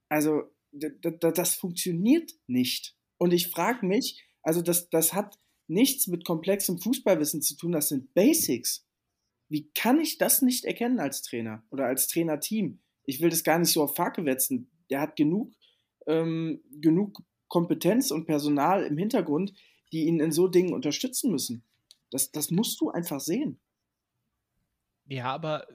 [0.09, 2.97] also das funktioniert nicht.
[3.19, 7.89] Und ich frage mich, also das, das hat nichts mit komplexem Fußballwissen zu tun, das
[7.89, 8.87] sind Basics.
[9.49, 12.81] Wie kann ich das nicht erkennen als Trainer oder als Trainerteam?
[13.05, 14.71] Ich will das gar nicht so auf Fake wetzen.
[14.91, 15.53] Der hat genug,
[16.07, 19.53] ähm, genug Kompetenz und Personal im Hintergrund,
[19.93, 21.65] die ihn in so Dingen unterstützen müssen.
[22.11, 23.61] Das, das musst du einfach sehen.
[25.07, 25.67] Ja, aber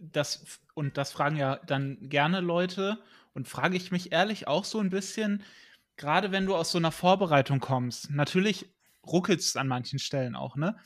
[0.00, 2.98] das, und das fragen ja dann gerne Leute,
[3.36, 5.44] und frage ich mich ehrlich auch so ein bisschen,
[5.96, 8.68] gerade wenn du aus so einer Vorbereitung kommst, natürlich
[9.06, 10.76] ruckelt es an manchen Stellen auch, ne?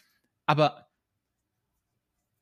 [0.47, 0.91] Aber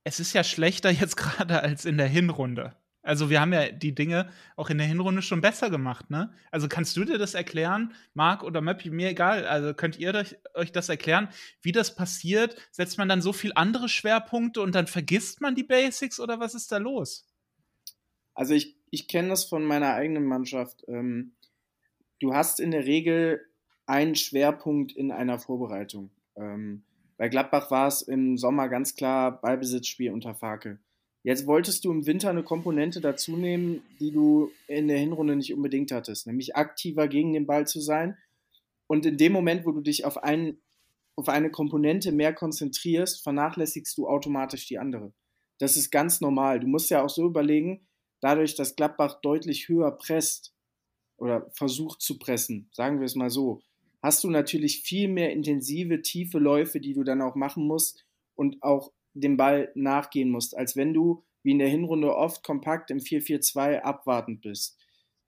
[0.04, 2.74] es ist ja schlechter jetzt gerade als in der Hinrunde.
[3.02, 6.32] Also wir haben ja die Dinge auch in der Hinrunde schon besser gemacht, ne?
[6.50, 10.72] Also kannst du dir das erklären, Marc oder Möppi, mir egal, also könnt ihr euch
[10.72, 11.28] das erklären,
[11.62, 12.56] wie das passiert?
[12.70, 16.54] Setzt man dann so viel andere Schwerpunkte und dann vergisst man die Basics oder was
[16.54, 17.26] ist da los?
[18.34, 20.84] Also ich, ich kenne das von meiner eigenen Mannschaft.
[20.88, 21.32] Ähm,
[22.20, 23.44] du hast in der Regel
[23.86, 26.10] einen Schwerpunkt in einer Vorbereitung.
[26.36, 26.82] Ähm,
[27.16, 30.78] bei Gladbach war es im Sommer ganz klar Ballbesitzspiel unter Fake.
[31.24, 35.52] Jetzt wolltest du im Winter eine Komponente dazu nehmen, die du in der Hinrunde nicht
[35.52, 38.16] unbedingt hattest, nämlich aktiver gegen den Ball zu sein.
[38.86, 40.58] Und in dem Moment, wo du dich auf, ein,
[41.16, 45.12] auf eine Komponente mehr konzentrierst, vernachlässigst du automatisch die andere.
[45.58, 46.60] Das ist ganz normal.
[46.60, 47.87] Du musst ja auch so überlegen,
[48.20, 50.54] dadurch, dass Gladbach deutlich höher presst
[51.16, 53.62] oder versucht zu pressen, sagen wir es mal so,
[54.02, 58.04] hast du natürlich viel mehr intensive, tiefe Läufe, die du dann auch machen musst
[58.34, 62.90] und auch dem Ball nachgehen musst, als wenn du, wie in der Hinrunde oft, kompakt
[62.90, 64.78] im 4-4-2 abwartend bist.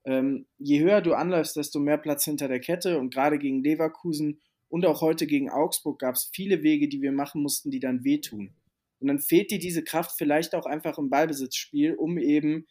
[0.04, 4.40] Ähm, je höher du anläufst, desto mehr Platz hinter der Kette und gerade gegen Leverkusen
[4.68, 8.04] und auch heute gegen Augsburg gab es viele Wege, die wir machen mussten, die dann
[8.04, 8.54] wehtun.
[9.00, 12.66] Und dann fehlt dir diese Kraft vielleicht auch einfach im Ballbesitzspiel, um eben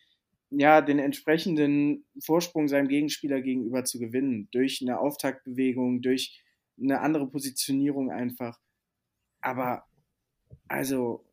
[0.51, 4.47] ja, den entsprechenden Vorsprung seinem Gegenspieler gegenüber zu gewinnen.
[4.51, 6.43] Durch eine Auftaktbewegung, durch
[6.81, 8.59] eine andere Positionierung einfach.
[9.41, 9.85] Aber
[10.67, 11.25] also.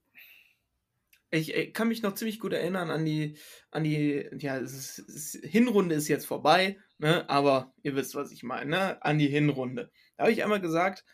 [1.30, 3.36] Ich, ich kann mich noch ziemlich gut erinnern an die,
[3.72, 7.28] an die, ja, es ist, es, Hinrunde ist jetzt vorbei, ne?
[7.28, 9.04] aber ihr wisst, was ich meine, ne?
[9.04, 9.90] an die Hinrunde.
[10.16, 11.04] Da habe ich einmal gesagt,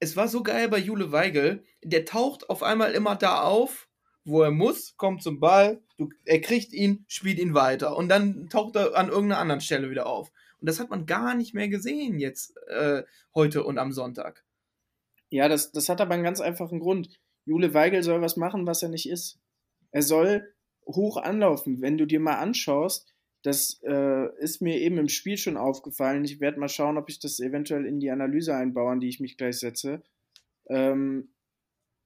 [0.00, 3.88] es war so geil bei Jule Weigel, der taucht auf einmal immer da auf,
[4.24, 8.48] wo er muss, kommt zum Ball, du, er kriegt ihn, spielt ihn weiter und dann
[8.48, 10.30] taucht er an irgendeiner anderen Stelle wieder auf.
[10.60, 13.02] Und das hat man gar nicht mehr gesehen jetzt äh,
[13.34, 14.44] heute und am Sonntag.
[15.30, 17.20] Ja, das, das hat aber einen ganz einfachen Grund.
[17.44, 19.38] Jule Weigel soll was machen, was er nicht ist.
[19.90, 20.54] Er soll
[20.86, 21.80] hoch anlaufen.
[21.80, 26.24] Wenn du dir mal anschaust, das äh, ist mir eben im Spiel schon aufgefallen.
[26.24, 29.20] Ich werde mal schauen, ob ich das eventuell in die Analyse einbaue, an die ich
[29.20, 30.02] mich gleich setze.
[30.68, 31.34] Ähm,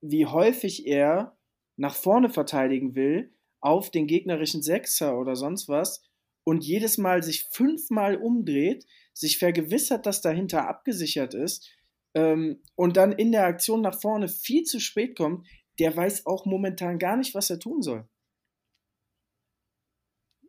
[0.01, 1.37] wie häufig er
[1.77, 6.03] nach vorne verteidigen will, auf den gegnerischen Sechser oder sonst was
[6.45, 11.71] und jedes Mal sich fünfmal umdreht, sich vergewissert, dass dahinter abgesichert ist
[12.15, 15.47] ähm, und dann in der Aktion nach vorne viel zu spät kommt,
[15.79, 18.09] der weiß auch momentan gar nicht, was er tun soll.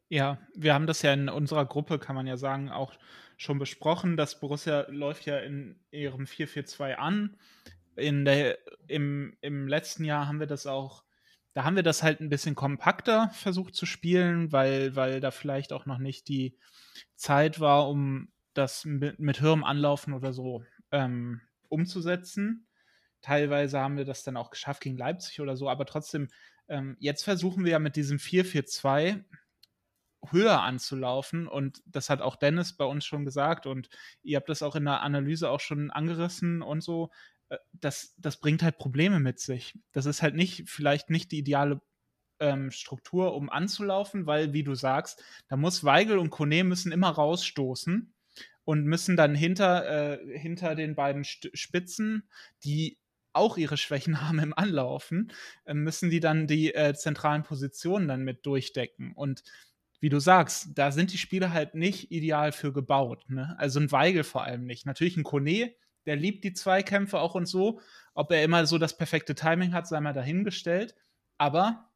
[0.09, 2.93] Ja, wir haben das ja in unserer Gruppe, kann man ja sagen, auch
[3.37, 4.17] schon besprochen.
[4.17, 7.37] Das Borussia läuft ja in ihrem 4-4-2 an.
[7.95, 11.03] In der, im, Im letzten Jahr haben wir das auch
[11.59, 15.73] da haben wir das halt ein bisschen kompakter versucht zu spielen, weil, weil da vielleicht
[15.73, 16.57] auch noch nicht die
[17.17, 22.65] Zeit war, um das mit, mit höherem Anlaufen oder so ähm, umzusetzen.
[23.19, 26.29] Teilweise haben wir das dann auch geschafft gegen Leipzig oder so, aber trotzdem,
[26.69, 29.25] ähm, jetzt versuchen wir ja mit diesem 4-4-2
[30.31, 33.89] höher anzulaufen und das hat auch Dennis bei uns schon gesagt und
[34.23, 37.11] ihr habt das auch in der Analyse auch schon angerissen und so.
[37.49, 39.77] Äh, das, das bringt halt Probleme mit sich.
[39.91, 41.81] Das ist halt nicht, vielleicht nicht die ideale
[42.39, 47.09] ähm, Struktur, um anzulaufen, weil, wie du sagst, da muss Weigel und Kone müssen immer
[47.09, 48.13] rausstoßen
[48.63, 52.29] und müssen dann hinter, äh, hinter den beiden St Spitzen,
[52.63, 52.97] die
[53.33, 55.31] auch ihre Schwächen haben im Anlaufen,
[55.65, 59.13] äh, müssen die dann die äh, zentralen Positionen dann mit durchdecken.
[59.13, 59.43] Und
[59.99, 63.29] wie du sagst, da sind die Spiele halt nicht ideal für gebaut.
[63.29, 63.55] Ne?
[63.57, 64.85] Also ein Weigel vor allem nicht.
[64.85, 65.73] Natürlich ein Kone
[66.09, 67.81] der liebt die Zweikämpfe auch und so.
[68.15, 70.95] Ob er immer so das perfekte Timing hat, sei mal dahingestellt.
[71.37, 71.87] Aber,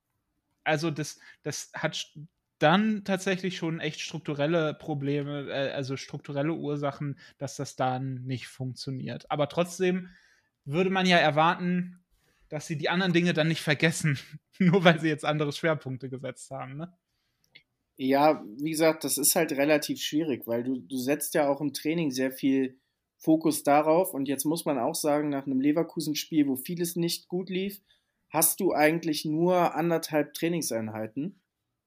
[0.63, 2.13] also das, das hat
[2.59, 9.31] dann tatsächlich schon echt strukturelle Probleme, äh, also strukturelle Ursachen, dass das dann nicht funktioniert.
[9.31, 10.09] Aber trotzdem
[10.63, 12.03] würde man ja erwarten,
[12.49, 14.19] dass sie die anderen Dinge dann nicht vergessen,
[14.59, 16.77] nur weil sie jetzt andere Schwerpunkte gesetzt haben.
[16.77, 16.93] Ne?
[17.97, 21.73] Ja, wie gesagt, das ist halt relativ schwierig, weil du, du setzt ja auch im
[21.73, 22.77] Training sehr viel
[23.23, 24.13] Fokus darauf.
[24.13, 27.81] Und jetzt muss man auch sagen, nach einem Leverkusen-Spiel, wo vieles nicht gut lief,
[28.29, 31.41] hast du eigentlich nur anderthalb Trainingseinheiten.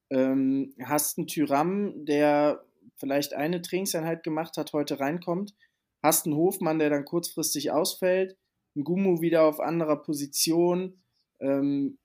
[0.09, 2.65] Ähm, hast einen Tyram, der
[2.97, 5.55] vielleicht eine Trainingseinheit gemacht hat, heute reinkommt.
[6.03, 8.39] Hast einen Hofmann, der dann kurzfristig ausfällt.
[8.75, 11.03] Ein Gummo wieder auf anderer Position.
[11.41, 11.99] Ähm,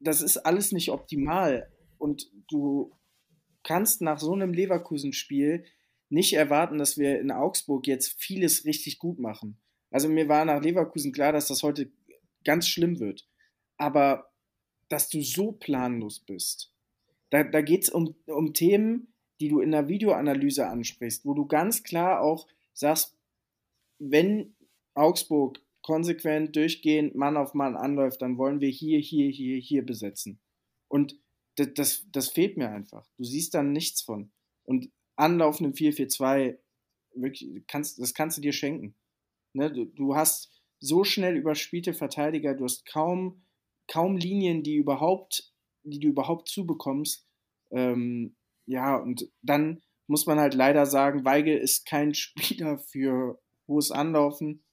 [0.00, 1.70] das ist alles nicht optimal.
[1.98, 2.92] Und du
[3.64, 5.64] kannst nach so einem Leverkusen-Spiel
[6.12, 9.56] nicht erwarten, dass wir in Augsburg jetzt vieles richtig gut machen.
[9.90, 11.90] Also mir war nach Leverkusen klar, dass das heute
[12.44, 13.26] ganz schlimm wird.
[13.78, 14.30] Aber
[14.88, 16.70] dass du so planlos bist,
[17.30, 19.08] da, da geht es um, um Themen,
[19.40, 23.16] die du in der Videoanalyse ansprichst, wo du ganz klar auch sagst,
[23.98, 24.54] wenn
[24.94, 30.38] Augsburg konsequent durchgehend Mann auf Mann anläuft, dann wollen wir hier, hier, hier, hier besetzen.
[30.88, 31.16] Und
[31.56, 33.08] das, das, das fehlt mir einfach.
[33.16, 34.30] Du siehst da nichts von.
[34.64, 34.90] Und
[35.22, 36.58] anlaufenden 4-4-2,
[37.14, 38.94] wirklich, kannst, das kannst du dir schenken.
[39.52, 39.72] Ne?
[39.72, 40.50] Du, du, hast
[40.80, 43.44] so schnell überspielte Verteidiger, du hast kaum,
[43.86, 45.52] kaum Linien, die überhaupt,
[45.84, 47.26] die du überhaupt zubekommst.
[47.70, 53.90] Ähm, ja, und dann muss man halt leider sagen, Weigel ist kein Spieler für hohes
[53.90, 54.64] Anlaufen.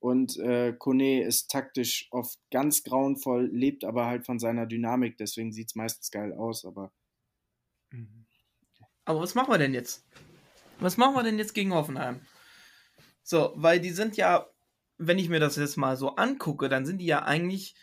[0.00, 5.52] Und äh, Kone ist taktisch oft ganz grauenvoll, lebt aber halt von seiner Dynamik, deswegen
[5.52, 6.92] sieht es meistens geil aus, aber.
[7.90, 8.27] Mhm.
[9.08, 10.04] Aber was machen wir denn jetzt?
[10.80, 12.20] Was machen wir denn jetzt gegen Hoffenheim?
[13.22, 14.46] So, weil die sind ja,
[14.98, 17.74] wenn ich mir das jetzt mal so angucke, dann sind die ja eigentlich,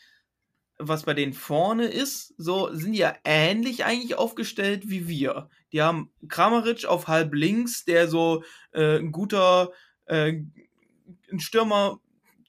[0.78, 5.50] was bei denen vorne ist, so sind die ja ähnlich eigentlich aufgestellt wie wir.
[5.72, 9.72] Die haben Kramaric auf halb links, der so äh, ein guter
[10.06, 10.44] äh,
[11.32, 12.02] ein Stürmer,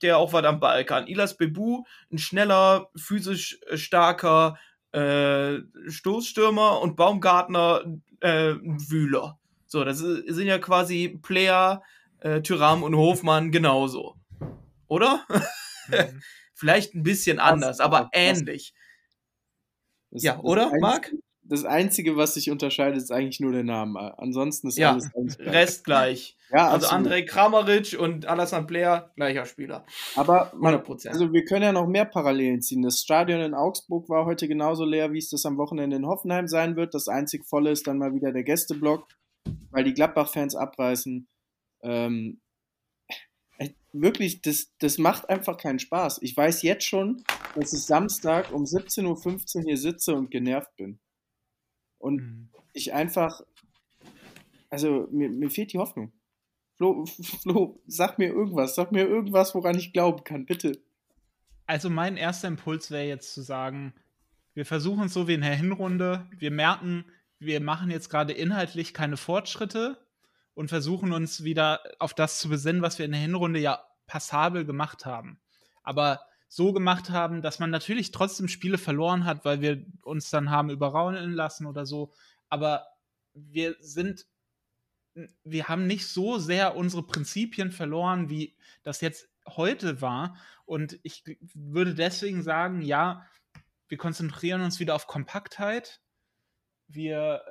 [0.03, 1.07] der auch was am Ball kann.
[1.07, 4.59] Ilas Bebu, ein schneller, physisch starker
[4.93, 7.83] äh, Stoßstürmer und Baumgartner
[8.27, 9.39] äh, Wühler.
[9.67, 11.83] So, das i- sind ja quasi Player,
[12.21, 14.17] äh, Tyram und Hofmann genauso.
[14.89, 15.25] Oder?
[15.29, 15.43] Mhm.
[16.55, 18.73] Vielleicht ein bisschen anders, aber ähnlich.
[20.11, 21.13] Ja, oder, Marc?
[21.49, 24.19] Das Einzige, was sich unterscheidet, ist eigentlich nur der Name.
[24.19, 25.55] Ansonsten ist Ja, alles ganz gleich.
[25.55, 26.37] Rest gleich.
[26.51, 26.93] Ja, Also absolut.
[26.95, 29.85] Andrei Kramaric und Alassane Player, gleicher Spieler.
[30.17, 31.09] Aber man, 100%.
[31.09, 32.83] also wir können ja noch mehr Parallelen ziehen.
[32.83, 36.49] Das Stadion in Augsburg war heute genauso leer, wie es das am Wochenende in Hoffenheim
[36.49, 36.95] sein wird.
[36.95, 39.07] Das einzig volle ist dann mal wieder der Gästeblock,
[39.71, 41.29] weil die Gladbach-Fans abreißen.
[41.83, 42.41] Ähm,
[43.59, 46.19] äh, wirklich, das, das macht einfach keinen Spaß.
[46.23, 47.23] Ich weiß jetzt schon,
[47.55, 51.01] dass ich Samstag um 17.15 Uhr hier sitze und genervt bin.
[52.07, 52.49] Und Mhm.
[52.73, 53.41] ich einfach,
[54.71, 56.13] also mir, mir fehlt die Hoffnung.
[56.77, 57.05] Flo,
[57.43, 60.79] Flo, sag mir irgendwas, sag mir irgendwas, woran ich glauben kann, bitte.
[61.67, 63.93] Also mein erster Impuls wäre jetzt zu sagen,
[64.55, 66.29] wir versuchen es so wie in der Hinrunde.
[66.39, 67.05] Wir merken,
[67.41, 69.99] wir machen jetzt gerade inhaltlich keine Fortschritte
[70.55, 74.65] und versuchen uns wieder auf das zu besinnen, was wir in der Hinrunde ja passabel
[74.65, 75.41] gemacht haben.
[75.83, 80.51] Aber so gemacht haben, dass man natürlich trotzdem Spiele verloren hat, weil wir uns dann
[80.51, 82.13] haben überraunen lassen oder so.
[82.49, 82.87] Aber
[83.35, 84.27] wir sind,
[85.45, 90.37] wir haben nicht so sehr unsere Prinzipien verloren, wie das jetzt heute war.
[90.65, 91.25] Und ich
[91.55, 93.27] würde deswegen sagen, ja,
[93.89, 96.01] wir konzentrieren uns wieder auf Kompaktheit.
[96.89, 97.43] Wir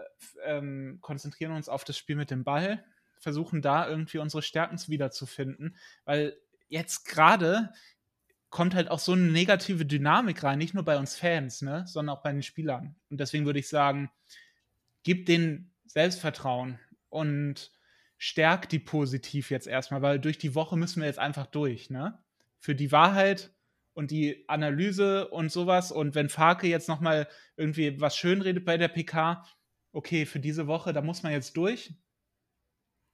[0.43, 2.85] äh, ähm, konzentrieren uns auf das Spiel mit dem Ball,
[3.19, 5.75] versuchen da irgendwie unsere Stärken wiederzufinden,
[6.05, 6.37] weil
[6.67, 7.73] jetzt gerade
[8.55, 12.15] kommt halt auch so eine negative Dynamik rein, nicht nur bei uns Fans, ne, sondern
[12.15, 12.95] auch bei den Spielern.
[13.09, 14.09] Und deswegen würde ich sagen,
[15.03, 16.79] gib denen Selbstvertrauen
[17.09, 17.73] und
[18.17, 22.17] stärkt die positiv jetzt erstmal, weil durch die Woche müssen wir jetzt einfach durch, ne?
[22.57, 23.53] Für die Wahrheit
[23.93, 25.91] und die Analyse und sowas.
[25.91, 27.27] Und wenn Farke jetzt nochmal
[27.57, 29.45] irgendwie was schönredet bei der PK,
[29.91, 31.93] okay, für diese Woche, da muss man jetzt durch.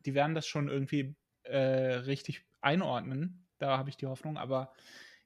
[0.06, 3.48] Die werden das schon irgendwie äh, richtig einordnen.
[3.58, 4.38] Da habe ich die Hoffnung.
[4.38, 4.72] Aber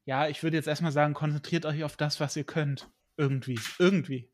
[0.05, 2.89] ja, ich würde jetzt erstmal sagen, konzentriert euch auf das, was ihr könnt.
[3.17, 3.59] Irgendwie.
[3.79, 4.29] Irgendwie.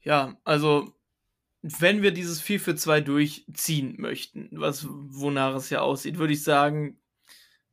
[0.00, 0.94] Ja, also
[1.62, 6.44] wenn wir dieses 4 für 2 durchziehen möchten, was wonach es ja aussieht, würde ich
[6.44, 7.00] sagen,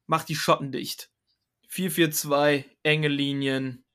[0.07, 1.11] macht die Schotten dicht.
[1.69, 3.85] 4 4 2, enge Linien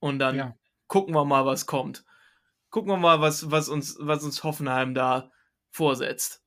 [0.00, 0.56] und dann Ja.
[0.88, 2.04] gucken wir mal, was kommt.
[2.70, 5.32] Gucken wir mal, was, was, uns, was uns Hoffenheim da
[5.70, 6.42] vorsetzt.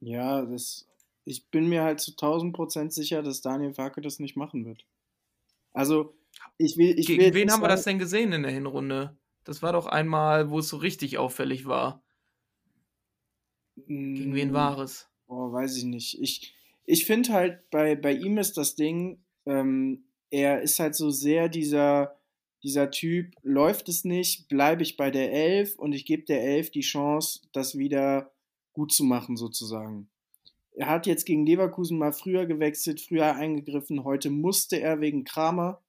[0.00, 0.86] Ja, das,
[1.24, 4.86] ich bin mir halt zu 1000 Prozent sicher, dass Daniel Farke das nicht machen wird.
[5.72, 6.14] Also,
[6.58, 9.16] ich will, ich will Gegen jetzt wen haben wir das denn gesehen in der Hinrunde?
[9.44, 12.02] Das war doch einmal, wo es so richtig auffällig war.
[13.76, 15.08] Gegen wen Mm, war es?
[15.26, 16.20] Oh, weiß ich nicht.
[16.20, 16.54] Ich,
[16.84, 21.48] ich finde halt, bei, bei ihm ist das Ding, ähm, er ist halt so sehr
[21.48, 22.18] dieser,
[22.62, 26.70] dieser Typ, läuft es nicht, bleibe ich bei der Elf und ich gebe der Elf
[26.70, 28.32] die Chance, das wieder
[28.72, 30.08] gut zu machen, sozusagen.
[30.76, 34.04] Er hat jetzt gegen Leverkusen mal früher gewechselt, früher eingegriffen.
[34.04, 35.80] Heute musste er wegen Kramer.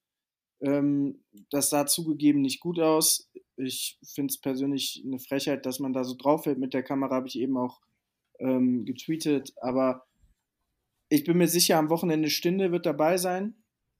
[0.61, 3.31] Ähm, das sah zugegeben nicht gut aus.
[3.57, 6.59] Ich finde es persönlich eine Frechheit, dass man da so draufhält.
[6.59, 7.81] Mit der Kamera habe ich eben auch
[8.39, 9.53] ähm, getweetet.
[9.57, 10.05] Aber
[11.09, 13.55] ich bin mir sicher, am Wochenende Stinde wird dabei sein.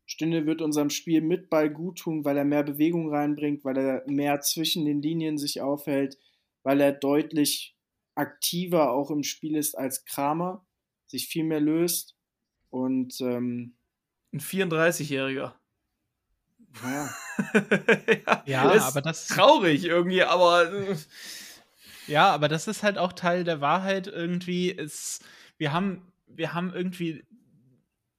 [0.06, 4.04] Stinde wird unserem Spiel mit Ball gut tun, weil er mehr Bewegung reinbringt, weil er
[4.08, 6.20] mehr zwischen den Linien sich aufhält,
[6.64, 7.76] weil er deutlich
[8.14, 10.65] aktiver auch im Spiel ist als Kramer,
[11.18, 12.16] sich viel mehr löst.
[12.70, 13.76] Und ähm,
[14.34, 15.54] Ein 34-Jähriger.
[16.84, 17.10] ja,
[18.26, 20.96] ja, Ja, ist aber das- traurig irgendwie, aber äh,
[22.08, 24.70] Ja, aber das ist halt auch Teil der Wahrheit irgendwie.
[24.70, 25.24] Ist,
[25.58, 27.24] wir haben, wir haben irgendwie,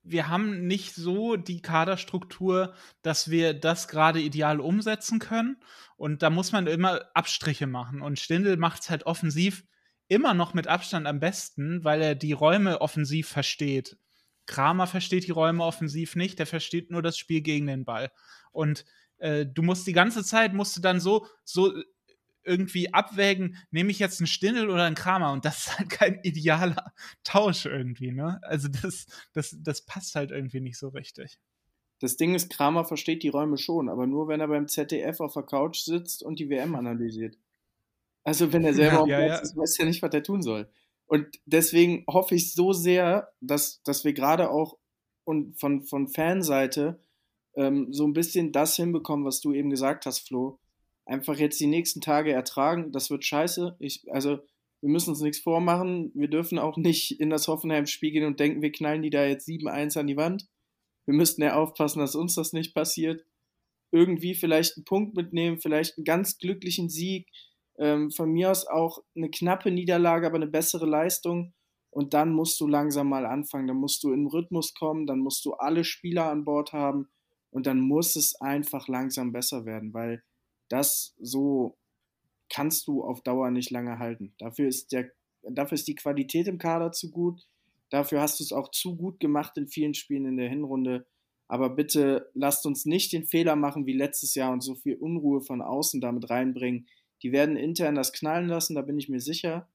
[0.02, 5.56] wir haben nicht so die Kaderstruktur, dass wir das gerade ideal umsetzen können.
[5.96, 8.00] Und da muss man immer Abstriche machen.
[8.02, 9.64] Und Stindl macht es halt offensiv
[10.08, 13.96] immer noch mit Abstand am besten, weil er die Räume offensiv versteht.
[14.46, 18.12] Kramer versteht die Räume offensiv nicht, der versteht nur das Spiel gegen den Ball.
[18.52, 18.84] Und
[19.18, 21.72] äh, du musst die ganze Zeit, musst du dann so, so
[22.44, 26.20] irgendwie abwägen, nehme ich jetzt einen Stindel oder einen Kramer und das ist halt kein
[26.22, 26.92] idealer
[27.24, 28.38] Tausch irgendwie, ne?
[28.42, 31.38] Also das, das, das passt halt irgendwie nicht so richtig.
[31.98, 35.32] Das Ding ist, Kramer versteht die Räume schon, aber nur wenn er beim ZDF auf
[35.32, 37.36] der Couch sitzt und die WM analysiert.
[38.26, 39.42] Also wenn er selber am Ja, Platz ja.
[39.42, 40.68] ist, weiß er nicht, was er tun soll.
[41.06, 44.76] Und deswegen hoffe ich so sehr, dass, dass wir gerade auch
[45.24, 46.98] und von, von Fanseite
[47.54, 50.58] ähm, so ein bisschen das hinbekommen, was du eben gesagt hast, Flo.
[51.04, 52.90] Einfach jetzt die nächsten Tage ertragen.
[52.90, 53.76] Das wird scheiße.
[53.78, 54.40] Ich, also
[54.80, 56.10] wir müssen uns nichts vormachen.
[56.14, 59.46] Wir dürfen auch nicht in das Hoffenheim-Spiel gehen und denken, wir knallen die da jetzt
[59.46, 60.48] 7-1 an die Wand.
[61.04, 63.24] Wir müssten ja aufpassen, dass uns das nicht passiert.
[63.92, 67.28] Irgendwie vielleicht einen Punkt mitnehmen, vielleicht einen ganz glücklichen Sieg.
[67.78, 71.52] Ähm, von mir aus auch eine knappe Niederlage, aber eine bessere Leistung.
[71.90, 73.66] Und dann musst du langsam mal anfangen.
[73.66, 77.08] Dann musst du in den Rhythmus kommen, dann musst du alle Spieler an Bord haben
[77.50, 80.22] und dann muss es einfach langsam besser werden, weil
[80.68, 81.78] das so
[82.50, 84.34] kannst du auf Dauer nicht lange halten.
[84.38, 85.10] Dafür ist, der,
[85.42, 87.46] dafür ist die Qualität im Kader zu gut.
[87.90, 91.06] Dafür hast du es auch zu gut gemacht in vielen Spielen in der Hinrunde.
[91.48, 95.40] Aber bitte lasst uns nicht den Fehler machen wie letztes Jahr und so viel Unruhe
[95.40, 96.88] von außen damit reinbringen.
[97.26, 99.68] Die werden intern das knallen lassen, da bin ich mir sicher.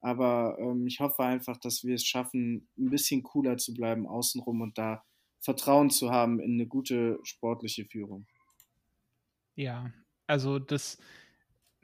[0.00, 4.62] Aber ähm, ich hoffe einfach, dass wir es schaffen, ein bisschen cooler zu bleiben außenrum
[4.62, 5.04] und da
[5.38, 8.26] Vertrauen zu haben in eine gute sportliche Führung.
[9.54, 9.92] Ja,
[10.26, 10.98] also das,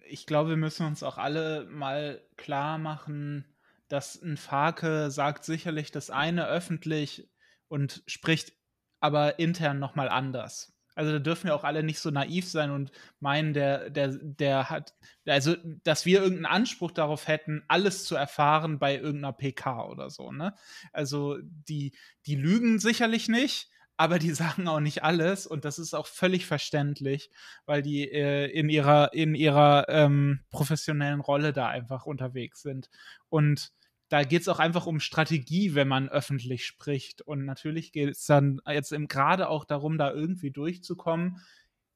[0.08, 3.44] ich glaube, wir müssen uns auch alle mal klar machen,
[3.86, 7.30] dass ein Farke sagt sicherlich das eine öffentlich
[7.68, 8.52] und spricht
[8.98, 10.73] aber intern nochmal anders.
[10.94, 12.90] Also da dürfen wir auch alle nicht so naiv sein und
[13.20, 14.94] meinen, der, der, der hat,
[15.26, 20.32] also dass wir irgendeinen Anspruch darauf hätten, alles zu erfahren bei irgendeiner PK oder so,
[20.32, 20.54] ne?
[20.92, 21.92] Also die,
[22.26, 26.46] die lügen sicherlich nicht, aber die sagen auch nicht alles und das ist auch völlig
[26.46, 27.30] verständlich,
[27.66, 32.88] weil die äh, in ihrer, in ihrer ähm, professionellen Rolle da einfach unterwegs sind.
[33.28, 33.72] Und
[34.14, 37.20] da geht es auch einfach um Strategie, wenn man öffentlich spricht.
[37.20, 41.40] Und natürlich geht es dann jetzt gerade auch darum, da irgendwie durchzukommen.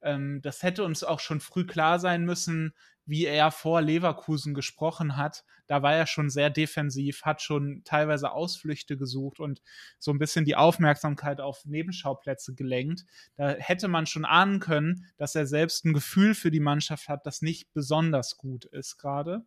[0.03, 2.75] Ähm, das hätte uns auch schon früh klar sein müssen,
[3.07, 5.45] wie er vor Leverkusen gesprochen hat.
[5.69, 9.63] Da war er schon sehr defensiv, hat schon teilweise Ausflüchte gesucht und
[10.01, 13.05] so ein bisschen die Aufmerksamkeit auf Nebenschauplätze gelenkt.
[13.37, 17.27] Da hätte man schon ahnen können, dass er selbst ein Gefühl für die Mannschaft hat,
[17.27, 19.45] das nicht besonders gut ist gerade.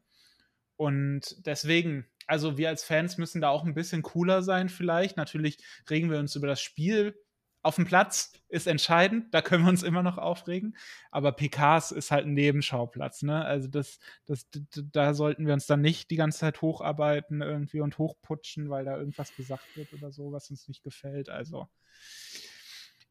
[0.82, 5.18] Und deswegen, also wir als Fans müssen da auch ein bisschen cooler sein vielleicht.
[5.18, 5.58] Natürlich
[5.90, 7.14] regen wir uns über das Spiel
[7.62, 10.78] auf dem Platz, ist entscheidend, da können wir uns immer noch aufregen.
[11.12, 13.44] Aber PKs ist halt ein Nebenschauplatz, ne?
[13.44, 17.98] Also das, das, da sollten wir uns dann nicht die ganze Zeit hocharbeiten irgendwie und
[17.98, 21.28] hochputschen, weil da irgendwas gesagt wird oder so, was uns nicht gefällt.
[21.28, 21.68] Also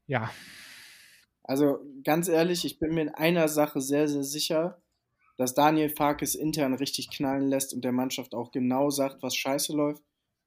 [0.06, 0.30] ja.
[1.42, 4.80] Also ganz ehrlich, ich bin mir in einer Sache sehr, sehr sicher,
[5.40, 9.74] dass Daniel Farkes intern richtig knallen lässt und der Mannschaft auch genau sagt, was scheiße
[9.74, 10.02] läuft.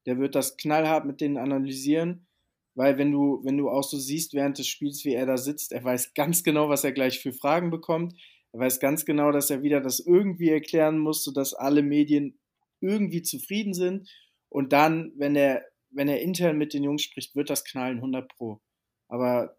[0.06, 2.28] Der wird das knallhart mit denen analysieren,
[2.76, 5.72] weil wenn du, wenn du auch so siehst während des Spiels, wie er da sitzt,
[5.72, 8.14] er weiß ganz genau, was er gleich für Fragen bekommt.
[8.52, 12.38] Er weiß ganz genau, dass er wieder das irgendwie erklären muss, sodass alle Medien
[12.80, 14.08] irgendwie zufrieden sind.
[14.50, 18.30] Und dann, wenn er, wenn er intern mit den Jungs spricht, wird das knallen 100
[18.36, 18.62] Pro.
[19.08, 19.58] Aber,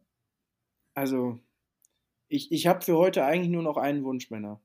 [0.95, 1.41] also,
[2.29, 4.61] ich, ich habe für heute eigentlich nur noch einen Wunsch, Männer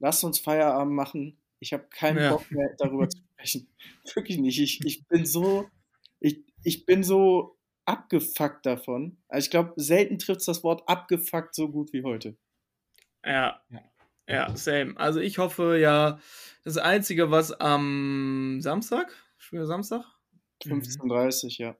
[0.00, 1.38] lasst uns Feierabend machen.
[1.60, 2.32] Ich habe keinen Ja.
[2.32, 3.68] Bock mehr darüber zu sprechen.
[4.14, 4.58] Wirklich nicht.
[4.60, 5.68] Ich, ich bin so,
[6.18, 9.18] ich, ich bin so abgefuckt davon.
[9.28, 12.36] Also ich glaube, selten trifft das Wort abgefuckt so gut wie heute.
[13.24, 13.60] Ja.
[13.70, 13.80] Ja.
[14.28, 14.96] Ja, same.
[14.96, 16.20] Also ich hoffe ja,
[16.62, 20.04] das Einzige, was am Samstag, Spiel Samstag,
[20.64, 20.74] Mhm.
[20.74, 21.76] 15.30 ja.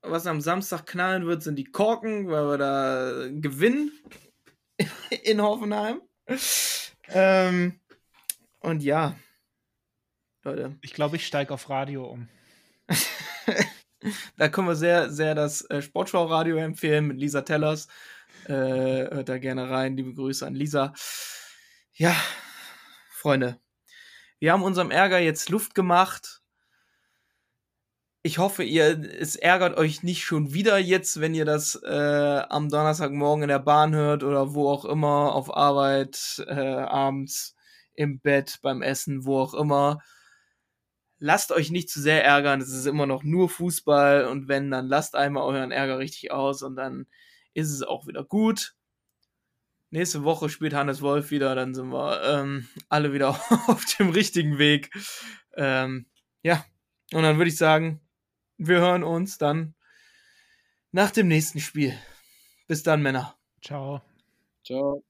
[0.00, 3.90] was am Samstag knallen wird, sind die Korken, weil wir da gewinnen
[5.24, 6.00] in Hoffenheim.
[7.08, 7.80] Ähm,
[8.60, 9.16] und ja,
[10.44, 12.28] Leute, Ich glaube, ich steige auf Radio um.
[14.36, 17.86] da können wir sehr, sehr das äh, Sportschau-Radio empfehlen mit Lisa Tellers.
[18.46, 19.96] Äh, hört da gerne rein.
[19.96, 20.92] Liebe Grüße an Lisa.
[21.92, 22.16] Ja,
[23.10, 23.60] Freunde,
[24.40, 26.41] wir haben unserem Ärger jetzt Luft gemacht.
[28.24, 32.68] Ich hoffe, ihr, es ärgert euch nicht schon wieder jetzt, wenn ihr das äh, am
[32.68, 37.56] Donnerstagmorgen in der Bahn hört oder wo auch immer, auf Arbeit, äh, abends,
[37.94, 40.02] im Bett, beim Essen, wo auch immer.
[41.18, 44.86] Lasst euch nicht zu sehr ärgern, es ist immer noch nur Fußball und wenn, dann
[44.86, 47.06] lasst einmal euren Ärger richtig aus und dann
[47.54, 48.74] ist es auch wieder gut.
[49.90, 53.30] Nächste Woche spielt Hannes Wolf wieder, dann sind wir ähm, alle wieder
[53.66, 54.90] auf dem richtigen Weg.
[55.54, 56.06] Ähm,
[56.42, 56.64] ja,
[57.12, 58.00] und dann würde ich sagen,
[58.66, 59.74] wir hören uns dann
[60.90, 61.94] nach dem nächsten Spiel.
[62.68, 63.36] Bis dann, Männer.
[63.62, 64.02] Ciao.
[64.64, 65.02] Ciao.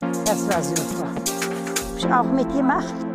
[0.00, 1.14] Das war super.
[1.14, 3.09] Hab ich auch mitgemacht.